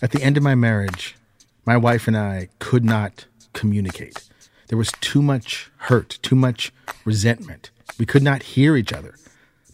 At 0.00 0.10
the 0.10 0.22
end 0.22 0.36
of 0.36 0.42
my 0.42 0.56
marriage, 0.56 1.16
my 1.64 1.76
wife 1.76 2.08
and 2.08 2.16
I 2.16 2.48
could 2.58 2.84
not 2.84 3.26
communicate. 3.52 4.28
There 4.66 4.78
was 4.78 4.90
too 5.00 5.22
much 5.22 5.70
hurt, 5.76 6.18
too 6.22 6.34
much 6.34 6.72
resentment. 7.04 7.70
We 7.98 8.06
could 8.06 8.22
not 8.22 8.42
hear 8.42 8.76
each 8.76 8.92
other. 8.92 9.14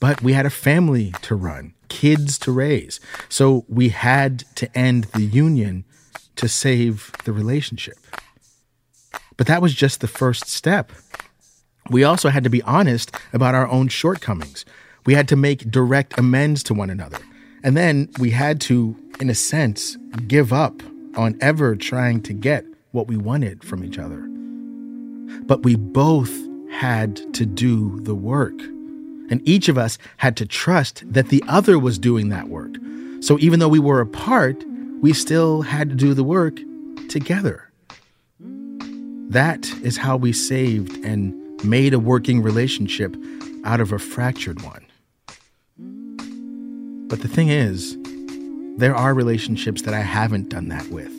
But 0.00 0.22
we 0.22 0.32
had 0.32 0.46
a 0.46 0.50
family 0.50 1.12
to 1.22 1.34
run, 1.34 1.74
kids 1.88 2.38
to 2.40 2.52
raise. 2.52 3.00
So 3.28 3.64
we 3.68 3.88
had 3.88 4.40
to 4.56 4.78
end 4.78 5.04
the 5.04 5.22
union 5.22 5.84
to 6.36 6.48
save 6.48 7.12
the 7.24 7.32
relationship. 7.32 7.96
But 9.36 9.46
that 9.46 9.62
was 9.62 9.74
just 9.74 10.00
the 10.00 10.08
first 10.08 10.46
step. 10.46 10.92
We 11.90 12.04
also 12.04 12.28
had 12.28 12.44
to 12.44 12.50
be 12.50 12.62
honest 12.62 13.14
about 13.32 13.54
our 13.54 13.68
own 13.68 13.88
shortcomings. 13.88 14.64
We 15.06 15.14
had 15.14 15.28
to 15.28 15.36
make 15.36 15.70
direct 15.70 16.18
amends 16.18 16.62
to 16.64 16.74
one 16.74 16.90
another. 16.90 17.18
And 17.64 17.76
then 17.76 18.10
we 18.18 18.30
had 18.30 18.60
to, 18.62 18.94
in 19.20 19.30
a 19.30 19.34
sense, 19.34 19.96
give 20.26 20.52
up 20.52 20.82
on 21.16 21.36
ever 21.40 21.74
trying 21.74 22.22
to 22.22 22.32
get 22.32 22.64
what 22.92 23.08
we 23.08 23.16
wanted 23.16 23.64
from 23.64 23.82
each 23.82 23.98
other. 23.98 24.26
But 25.46 25.62
we 25.62 25.76
both 25.76 26.32
had 26.70 27.34
to 27.34 27.46
do 27.46 28.00
the 28.00 28.14
work. 28.14 28.54
And 29.30 29.46
each 29.46 29.68
of 29.68 29.76
us 29.76 29.98
had 30.18 30.36
to 30.38 30.46
trust 30.46 31.02
that 31.06 31.28
the 31.28 31.42
other 31.48 31.78
was 31.78 31.98
doing 31.98 32.28
that 32.30 32.48
work. 32.48 32.76
So 33.20 33.38
even 33.40 33.60
though 33.60 33.68
we 33.68 33.78
were 33.78 34.00
apart, 34.00 34.64
we 35.00 35.12
still 35.12 35.62
had 35.62 35.90
to 35.90 35.94
do 35.94 36.14
the 36.14 36.24
work 36.24 36.60
together. 37.08 37.70
That 39.30 39.70
is 39.82 39.96
how 39.96 40.16
we 40.16 40.32
saved 40.32 41.04
and 41.04 41.34
made 41.64 41.92
a 41.92 41.98
working 41.98 42.42
relationship 42.42 43.16
out 43.64 43.80
of 43.80 43.92
a 43.92 43.98
fractured 43.98 44.62
one. 44.62 44.84
But 47.08 47.20
the 47.22 47.28
thing 47.28 47.48
is, 47.48 47.96
there 48.78 48.94
are 48.94 49.12
relationships 49.12 49.82
that 49.82 49.94
I 49.94 50.00
haven't 50.00 50.48
done 50.48 50.68
that 50.68 50.88
with. 50.88 51.12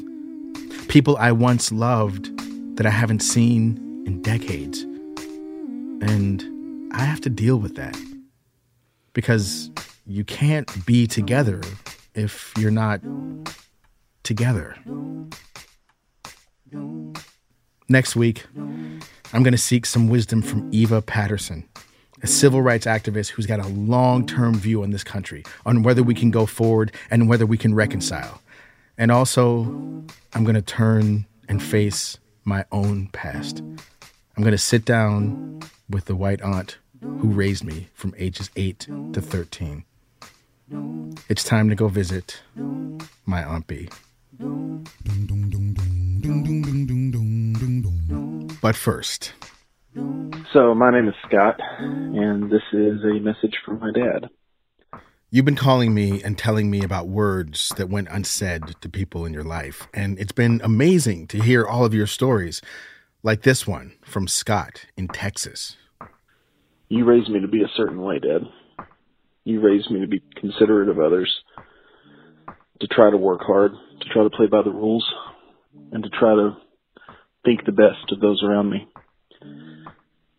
People 0.88 1.18
I 1.18 1.32
once 1.32 1.72
loved 1.72 2.30
that 2.78 2.86
I 2.86 2.90
haven't 2.90 3.20
seen 3.20 3.78
in 4.06 4.22
decades. 4.22 4.84
And 6.02 6.44
I 6.92 7.04
have 7.04 7.22
to 7.22 7.30
deal 7.30 7.58
with 7.58 7.76
that. 7.76 7.98
Because 9.14 9.72
you 10.06 10.24
can't 10.24 10.86
be 10.86 11.08
together 11.08 11.62
if 12.16 12.54
you're 12.58 12.72
not 12.72 13.02
together. 14.24 14.76
Next 17.88 18.16
week, 18.16 18.46
I'm 19.34 19.44
going 19.44 19.52
to 19.52 19.58
seek 19.58 19.86
some 19.86 20.10
wisdom 20.10 20.42
from 20.42 20.70
Eva 20.72 21.02
Paterson, 21.02 21.68
a 22.22 22.28
civil 22.28 22.62
rights 22.62 22.86
activist 22.86 23.30
who's 23.30 23.46
got 23.46 23.60
a 23.60 23.68
long 23.68 24.26
term 24.26 24.56
view 24.56 24.84
on 24.84 24.92
this 24.92 25.04
country, 25.04 25.44
on 25.66 25.84
whether 25.84 26.04
we 26.04 26.14
can 26.14 26.32
go 26.32 26.46
forward 26.46 26.92
and 27.10 27.28
whether 27.28 27.46
we 27.46 27.58
can 27.58 27.74
reconcile. 27.74 28.42
And 28.98 29.12
also, 29.12 29.64
I'm 30.34 30.44
going 30.44 30.56
to 30.56 30.62
turn 30.62 31.26
and 31.48 31.62
face 31.62 32.18
my 32.44 32.66
own 32.72 33.08
past. 33.08 33.64
I'm 34.40 34.44
going 34.44 34.54
to 34.54 34.58
sit 34.58 34.86
down 34.86 35.60
with 35.90 36.06
the 36.06 36.16
white 36.16 36.42
aunt 36.42 36.78
who 37.02 37.28
raised 37.28 37.66
me 37.66 37.90
from 37.94 38.16
ages 38.18 38.50
8 38.56 38.88
to 39.12 39.20
13. 39.20 39.84
It's 41.28 41.44
time 41.44 41.68
to 41.68 41.76
go 41.76 41.90
visit 41.90 42.42
my 43.26 43.44
Aunt 43.44 43.68
B. 43.68 43.90
But 48.62 48.78
first, 48.78 49.34
So, 50.54 50.74
my 50.74 50.90
name 50.90 51.10
is 51.10 51.16
Scott, 51.28 51.60
and 51.80 52.50
this 52.50 52.64
is 52.72 53.04
a 53.04 53.20
message 53.20 53.58
from 53.66 53.80
my 53.80 53.92
dad. 53.92 54.30
You've 55.32 55.44
been 55.44 55.58
calling 55.58 55.94
me 55.94 56.24
and 56.24 56.38
telling 56.38 56.72
me 56.72 56.82
about 56.82 57.10
words 57.10 57.74
that 57.76 57.90
went 57.90 58.08
unsaid 58.10 58.76
to 58.80 58.88
people 58.88 59.26
in 59.26 59.34
your 59.34 59.44
life, 59.44 59.90
and 59.94 60.18
it's 60.18 60.32
been 60.32 60.62
amazing 60.64 61.28
to 61.28 61.42
hear 61.42 61.66
all 61.66 61.84
of 61.84 61.94
your 61.94 62.08
stories, 62.08 62.62
like 63.24 63.42
this 63.44 63.68
one 63.68 63.94
from 64.02 64.28
Scott 64.28 64.86
in 64.96 65.08
Texas. 65.08 65.78
You 66.88 67.06
raised 67.06 67.30
me 67.30 67.42
to 67.42 67.48
be 67.48 67.62
a 67.62 67.72
certain 67.76 68.02
way, 68.02 68.20
Dad. 68.20 68.42
You 69.44 69.62
raised 69.62 69.92
me 69.92 70.02
to 70.02 70.08
be 70.08 70.24
considerate 70.40 70.90
of 70.90 71.00
others, 71.00 71.34
to 72.80 72.88
try 72.88 73.12
to 73.12 73.18
work 73.18 73.42
hard, 73.42 73.72
to 73.72 74.10
try 74.14 74.24
to 74.24 74.30
play 74.30 74.48
by 74.48 74.62
the 74.64 74.72
rules, 74.72 75.06
and 75.92 76.04
to 76.04 76.10
try 76.10 76.34
to 76.36 76.58
think 77.46 77.66
the 77.66 77.72
best 77.72 78.12
of 78.12 78.20
those 78.20 78.42
around 78.44 78.70
me. 78.70 78.88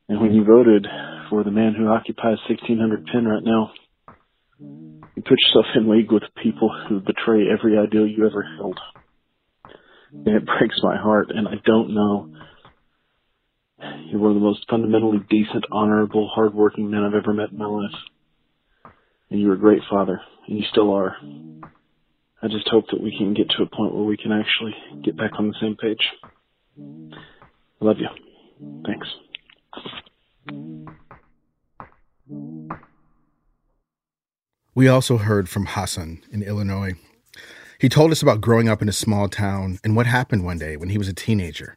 And 0.08 0.20
when 0.20 0.32
you 0.32 0.44
voted 0.44 0.86
for 1.28 1.44
the 1.44 1.50
man 1.50 1.74
who 1.74 1.88
occupies 1.88 2.38
1600 2.48 3.06
Penn 3.06 3.26
right 3.26 3.44
now, 3.44 3.70
you 4.58 5.22
put 5.22 5.38
yourself 5.40 5.66
in 5.76 5.90
league 5.90 6.10
with 6.10 6.22
people 6.42 6.70
who 6.88 7.00
betray 7.00 7.44
every 7.50 7.78
ideal 7.78 8.06
you 8.06 8.26
ever 8.26 8.44
held. 8.56 8.78
And 10.12 10.36
it 10.36 10.46
breaks 10.46 10.76
my 10.82 10.96
heart, 10.96 11.30
and 11.30 11.46
I 11.46 11.54
don't 11.64 11.94
know. 11.94 12.34
You're 14.06 14.20
one 14.20 14.32
of 14.32 14.34
the 14.36 14.40
most 14.40 14.66
fundamentally 14.68 15.18
decent, 15.28 15.64
honorable, 15.70 16.28
hardworking 16.34 16.90
men 16.90 17.02
I've 17.02 17.14
ever 17.14 17.32
met 17.32 17.50
in 17.50 17.58
my 17.58 17.66
life. 17.66 17.94
And 19.30 19.40
you're 19.40 19.54
a 19.54 19.58
great 19.58 19.82
father, 19.88 20.20
and 20.48 20.58
you 20.58 20.64
still 20.70 20.92
are. 20.92 21.16
I 22.42 22.48
just 22.48 22.68
hope 22.68 22.86
that 22.90 23.02
we 23.02 23.16
can 23.16 23.34
get 23.34 23.50
to 23.50 23.62
a 23.62 23.66
point 23.66 23.94
where 23.94 24.04
we 24.04 24.16
can 24.16 24.32
actually 24.32 24.74
get 25.04 25.16
back 25.16 25.32
on 25.38 25.48
the 25.48 25.54
same 25.60 25.76
page. 25.76 26.00
I 27.80 27.84
love 27.84 27.96
you. 27.98 28.08
Thanks. 28.84 29.06
We 34.74 34.88
also 34.88 35.18
heard 35.18 35.48
from 35.48 35.66
Hassan 35.66 36.22
in 36.32 36.42
Illinois. 36.42 36.94
He 37.78 37.88
told 37.88 38.12
us 38.12 38.22
about 38.22 38.40
growing 38.40 38.68
up 38.68 38.82
in 38.82 38.88
a 38.88 38.92
small 38.92 39.28
town 39.28 39.78
and 39.84 39.96
what 39.96 40.06
happened 40.06 40.44
one 40.44 40.58
day 40.58 40.76
when 40.76 40.90
he 40.90 40.98
was 40.98 41.08
a 41.08 41.14
teenager. 41.14 41.76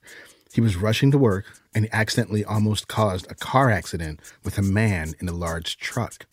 He 0.53 0.61
was 0.61 0.75
rushing 0.75 1.09
to 1.11 1.17
work 1.17 1.45
and 1.73 1.89
accidentally 1.91 2.45
almost 2.45 2.87
caused 2.87 3.29
a 3.31 3.33
car 3.33 3.71
accident 3.71 4.19
with 4.43 4.59
a 4.59 4.61
man 4.61 5.15
in 5.19 5.27
a 5.27 5.31
large 5.31 5.77
truck. 5.77 6.27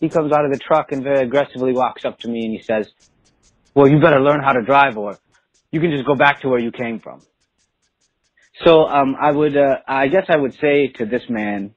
He 0.00 0.08
comes 0.08 0.32
out 0.32 0.46
of 0.46 0.50
the 0.50 0.58
truck 0.58 0.90
and 0.90 1.04
very 1.04 1.26
aggressively 1.26 1.74
walks 1.74 2.04
up 2.06 2.18
to 2.20 2.28
me 2.28 2.46
and 2.46 2.52
he 2.54 2.62
says, 2.62 2.88
Well, 3.74 3.88
you 3.88 4.00
better 4.00 4.20
learn 4.20 4.42
how 4.42 4.52
to 4.52 4.62
drive 4.62 4.96
or 4.96 5.18
you 5.70 5.80
can 5.80 5.90
just 5.90 6.06
go 6.06 6.14
back 6.14 6.40
to 6.40 6.48
where 6.48 6.58
you 6.58 6.72
came 6.72 6.98
from. 6.98 7.20
So 8.64 8.84
um, 8.86 9.16
I 9.20 9.30
would, 9.30 9.56
uh, 9.56 9.76
I 9.86 10.08
guess 10.08 10.24
I 10.28 10.36
would 10.36 10.54
say 10.54 10.88
to 10.96 11.04
this 11.04 11.22
man, 11.28 11.74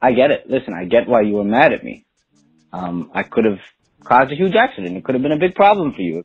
I 0.00 0.12
get 0.12 0.30
it. 0.30 0.48
Listen, 0.48 0.72
I 0.72 0.86
get 0.86 1.06
why 1.06 1.20
you 1.20 1.34
were 1.34 1.44
mad 1.44 1.72
at 1.72 1.84
me. 1.84 2.06
Um, 2.72 3.10
I 3.14 3.24
could 3.24 3.44
have 3.44 3.58
caused 4.04 4.32
a 4.32 4.36
huge 4.36 4.54
accident. 4.54 4.96
It 4.96 5.04
could 5.04 5.14
have 5.14 5.22
been 5.22 5.32
a 5.32 5.38
big 5.38 5.54
problem 5.54 5.92
for 5.92 6.00
you. 6.00 6.24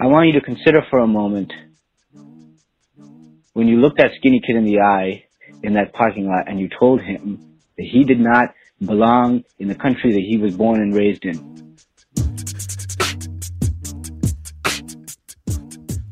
I 0.00 0.06
want 0.06 0.26
you 0.26 0.32
to 0.34 0.40
consider 0.40 0.82
for 0.90 0.98
a 0.98 1.06
moment 1.06 1.52
when 3.56 3.68
you 3.68 3.78
looked 3.78 3.96
that 3.96 4.10
skinny 4.18 4.38
kid 4.46 4.54
in 4.54 4.64
the 4.64 4.80
eye 4.80 5.24
in 5.62 5.72
that 5.72 5.94
parking 5.94 6.26
lot 6.26 6.46
and 6.46 6.60
you 6.60 6.68
told 6.78 7.00
him 7.00 7.56
that 7.78 7.86
he 7.90 8.04
did 8.04 8.20
not 8.20 8.50
belong 8.84 9.44
in 9.58 9.66
the 9.66 9.74
country 9.74 10.12
that 10.12 10.20
he 10.20 10.36
was 10.36 10.54
born 10.54 10.78
and 10.78 10.94
raised 10.94 11.24
in. 11.24 11.38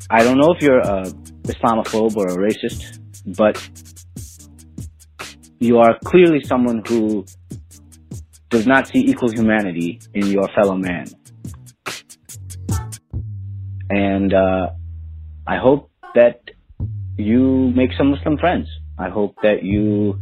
I 0.09 0.23
don't 0.25 0.39
know 0.39 0.55
if 0.55 0.63
you're 0.63 0.79
a 0.79 1.05
Islamophobe 1.43 2.17
or 2.17 2.29
a 2.29 2.37
racist, 2.37 2.99
but 3.37 3.61
you 5.59 5.81
are 5.81 5.99
clearly 6.03 6.43
someone 6.45 6.83
who 6.89 7.27
does 8.49 8.67
not 8.67 8.89
see 8.89 9.01
equal 9.01 9.31
humanity 9.31 10.01
in 10.15 10.29
your 10.29 10.49
fellow 10.55 10.77
man. 10.77 11.09
And 13.91 14.33
uh, 14.33 14.71
I 15.47 15.59
hope 15.59 15.91
that 16.15 16.44
you 17.17 17.73
make 17.75 17.91
some 17.97 18.11
Muslim 18.11 18.39
friends. 18.39 18.69
I 18.99 19.09
hope 19.09 19.37
that 19.43 19.63
you 19.63 20.21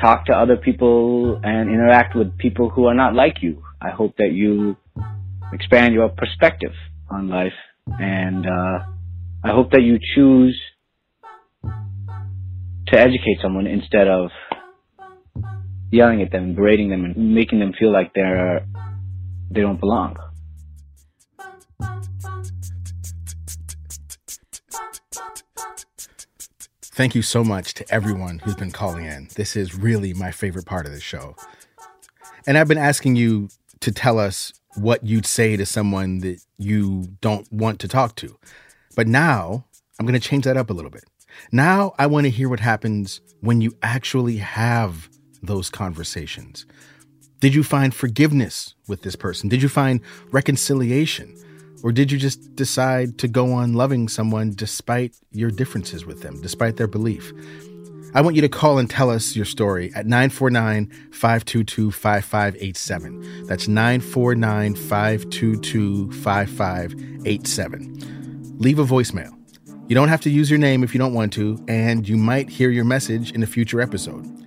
talk 0.00 0.26
to 0.26 0.32
other 0.32 0.56
people 0.56 1.40
and 1.42 1.68
interact 1.68 2.14
with 2.14 2.36
people 2.38 2.70
who 2.70 2.86
are 2.86 2.94
not 2.94 3.14
like 3.14 3.42
you. 3.42 3.62
I 3.80 3.90
hope 3.90 4.16
that 4.18 4.32
you 4.32 4.76
expand 5.52 5.94
your 5.94 6.08
perspective 6.08 6.72
on 7.10 7.28
life. 7.28 7.52
And 7.86 8.46
uh, 8.46 8.78
I 9.44 9.50
hope 9.50 9.70
that 9.72 9.82
you 9.82 9.98
choose 10.14 10.60
to 12.88 12.98
educate 12.98 13.38
someone 13.42 13.66
instead 13.66 14.08
of 14.08 14.30
yelling 15.90 16.22
at 16.22 16.30
them 16.30 16.54
berating 16.54 16.90
them 16.90 17.04
and 17.04 17.34
making 17.34 17.60
them 17.60 17.72
feel 17.78 17.92
like 17.92 18.12
they're 18.14 18.66
they 19.50 19.60
don't 19.62 19.80
belong. 19.80 20.16
Thank 26.98 27.14
you 27.14 27.22
so 27.22 27.44
much 27.44 27.74
to 27.74 27.94
everyone 27.94 28.40
who's 28.40 28.56
been 28.56 28.72
calling 28.72 29.04
in. 29.04 29.28
This 29.36 29.54
is 29.54 29.72
really 29.72 30.14
my 30.14 30.32
favorite 30.32 30.66
part 30.66 30.84
of 30.84 30.90
the 30.90 30.98
show. 31.00 31.36
And 32.44 32.58
I've 32.58 32.66
been 32.66 32.76
asking 32.76 33.14
you 33.14 33.50
to 33.82 33.92
tell 33.92 34.18
us 34.18 34.52
what 34.74 35.06
you'd 35.06 35.24
say 35.24 35.56
to 35.56 35.64
someone 35.64 36.18
that 36.22 36.42
you 36.56 37.04
don't 37.20 37.46
want 37.52 37.78
to 37.78 37.86
talk 37.86 38.16
to. 38.16 38.36
But 38.96 39.06
now 39.06 39.64
I'm 40.00 40.06
going 40.06 40.20
to 40.20 40.28
change 40.28 40.42
that 40.46 40.56
up 40.56 40.70
a 40.70 40.72
little 40.72 40.90
bit. 40.90 41.04
Now 41.52 41.94
I 42.00 42.08
want 42.08 42.24
to 42.24 42.30
hear 42.30 42.48
what 42.48 42.58
happens 42.58 43.20
when 43.42 43.60
you 43.60 43.76
actually 43.80 44.38
have 44.38 45.08
those 45.40 45.70
conversations. 45.70 46.66
Did 47.38 47.54
you 47.54 47.62
find 47.62 47.94
forgiveness 47.94 48.74
with 48.88 49.02
this 49.02 49.14
person? 49.14 49.48
Did 49.48 49.62
you 49.62 49.68
find 49.68 50.00
reconciliation? 50.32 51.36
Or 51.82 51.92
did 51.92 52.10
you 52.10 52.18
just 52.18 52.56
decide 52.56 53.18
to 53.18 53.28
go 53.28 53.52
on 53.52 53.74
loving 53.74 54.08
someone 54.08 54.52
despite 54.54 55.14
your 55.30 55.50
differences 55.50 56.04
with 56.04 56.22
them, 56.22 56.40
despite 56.40 56.76
their 56.76 56.88
belief? 56.88 57.32
I 58.14 58.22
want 58.22 58.36
you 58.36 58.42
to 58.42 58.48
call 58.48 58.78
and 58.78 58.88
tell 58.88 59.10
us 59.10 59.36
your 59.36 59.44
story 59.44 59.92
at 59.94 60.06
949 60.06 60.86
522 61.12 61.92
5587. 61.92 63.46
That's 63.46 63.68
949 63.68 64.74
522 64.74 66.12
5587. 66.12 68.56
Leave 68.58 68.78
a 68.78 68.84
voicemail. 68.84 69.34
You 69.88 69.94
don't 69.94 70.08
have 70.08 70.22
to 70.22 70.30
use 70.30 70.50
your 70.50 70.58
name 70.58 70.82
if 70.82 70.94
you 70.94 70.98
don't 70.98 71.14
want 71.14 71.32
to, 71.34 71.62
and 71.68 72.08
you 72.08 72.16
might 72.16 72.48
hear 72.48 72.70
your 72.70 72.84
message 72.84 73.32
in 73.32 73.42
a 73.42 73.46
future 73.46 73.80
episode. 73.80 74.37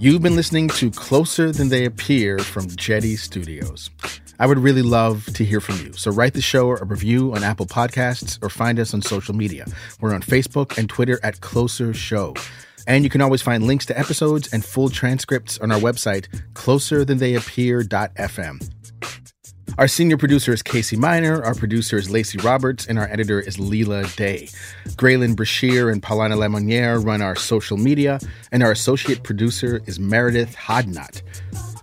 You've 0.00 0.22
been 0.22 0.36
listening 0.36 0.68
to 0.68 0.92
Closer 0.92 1.50
Than 1.50 1.70
They 1.70 1.84
Appear 1.84 2.38
from 2.38 2.68
Jetty 2.68 3.16
Studios. 3.16 3.90
I 4.38 4.46
would 4.46 4.60
really 4.60 4.82
love 4.82 5.26
to 5.34 5.44
hear 5.44 5.60
from 5.60 5.84
you. 5.84 5.92
So 5.94 6.12
write 6.12 6.34
the 6.34 6.40
show 6.40 6.68
or 6.68 6.76
a 6.76 6.84
review 6.84 7.34
on 7.34 7.42
Apple 7.42 7.66
Podcasts 7.66 8.38
or 8.40 8.48
find 8.48 8.78
us 8.78 8.94
on 8.94 9.02
social 9.02 9.34
media. 9.34 9.66
We're 10.00 10.14
on 10.14 10.22
Facebook 10.22 10.78
and 10.78 10.88
Twitter 10.88 11.18
at 11.24 11.40
Closer 11.40 11.92
Show. 11.92 12.36
And 12.86 13.02
you 13.02 13.10
can 13.10 13.20
always 13.20 13.42
find 13.42 13.66
links 13.66 13.86
to 13.86 13.98
episodes 13.98 14.52
and 14.52 14.64
full 14.64 14.88
transcripts 14.88 15.58
on 15.58 15.72
our 15.72 15.80
website, 15.80 16.28
closerthantheyappear.fm. 16.52 18.70
Our 19.78 19.86
senior 19.86 20.16
producer 20.16 20.52
is 20.52 20.60
Casey 20.60 20.96
Miner, 20.96 21.40
our 21.44 21.54
producer 21.54 21.96
is 21.96 22.10
Lacey 22.10 22.36
Roberts, 22.38 22.88
and 22.88 22.98
our 22.98 23.06
editor 23.12 23.38
is 23.38 23.60
Leila 23.60 24.08
Day. 24.16 24.48
Graylin 24.96 25.36
Brashear 25.36 25.88
and 25.88 26.02
Paulina 26.02 26.34
Lemonnier 26.34 26.98
run 26.98 27.22
our 27.22 27.36
social 27.36 27.76
media, 27.76 28.18
and 28.50 28.64
our 28.64 28.72
associate 28.72 29.22
producer 29.22 29.80
is 29.86 30.00
Meredith 30.00 30.56
Hodnott. 30.56 31.22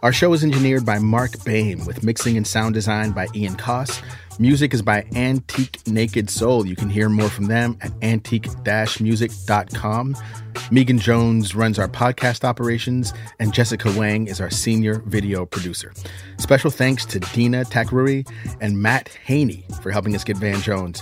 Our 0.04 0.12
show 0.12 0.34
is 0.34 0.44
engineered 0.44 0.86
by 0.86 1.00
Mark 1.00 1.42
Bain 1.46 1.86
with 1.86 2.04
mixing 2.04 2.36
and 2.36 2.46
sound 2.46 2.74
design 2.74 3.12
by 3.12 3.28
Ian 3.34 3.56
Coss. 3.56 4.02
Music 4.38 4.74
is 4.74 4.82
by 4.82 5.06
Antique 5.16 5.80
Naked 5.88 6.30
Soul. 6.30 6.66
You 6.66 6.76
can 6.76 6.90
hear 6.90 7.08
more 7.08 7.30
from 7.30 7.46
them 7.46 7.78
at 7.82 7.94
antique-music.com. 8.02 10.18
Megan 10.72 11.00
Jones 11.00 11.56
runs 11.56 11.80
our 11.80 11.88
podcast 11.88 12.44
operations, 12.44 13.14
and 13.40 13.54
Jessica 13.54 13.90
Wang 13.98 14.28
is 14.28 14.42
our 14.42 14.50
senior 14.50 15.02
video 15.06 15.46
producer. 15.46 15.94
Special 16.38 16.70
thanks 16.70 17.06
to 17.06 17.20
Dina 17.20 17.64
Takruri 17.64 18.30
and 18.60 18.82
Matt 18.82 19.08
Haney 19.24 19.64
for 19.82 19.92
helping 19.92 20.14
us 20.16 20.26
get 20.26 20.36
Van 20.38 20.60
Jones. 20.62 21.02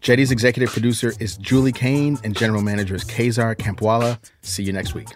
Jetty's 0.00 0.32
executive 0.32 0.70
producer 0.70 1.12
is 1.20 1.36
Julie 1.36 1.70
Kane, 1.70 2.18
and 2.24 2.36
general 2.36 2.62
manager 2.62 2.96
is 2.96 3.04
Kaizar 3.04 3.54
Campwala. 3.54 4.18
See 4.42 4.64
you 4.64 4.72
next 4.72 4.94
week. 4.94 5.06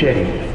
Jetty. 0.00 0.49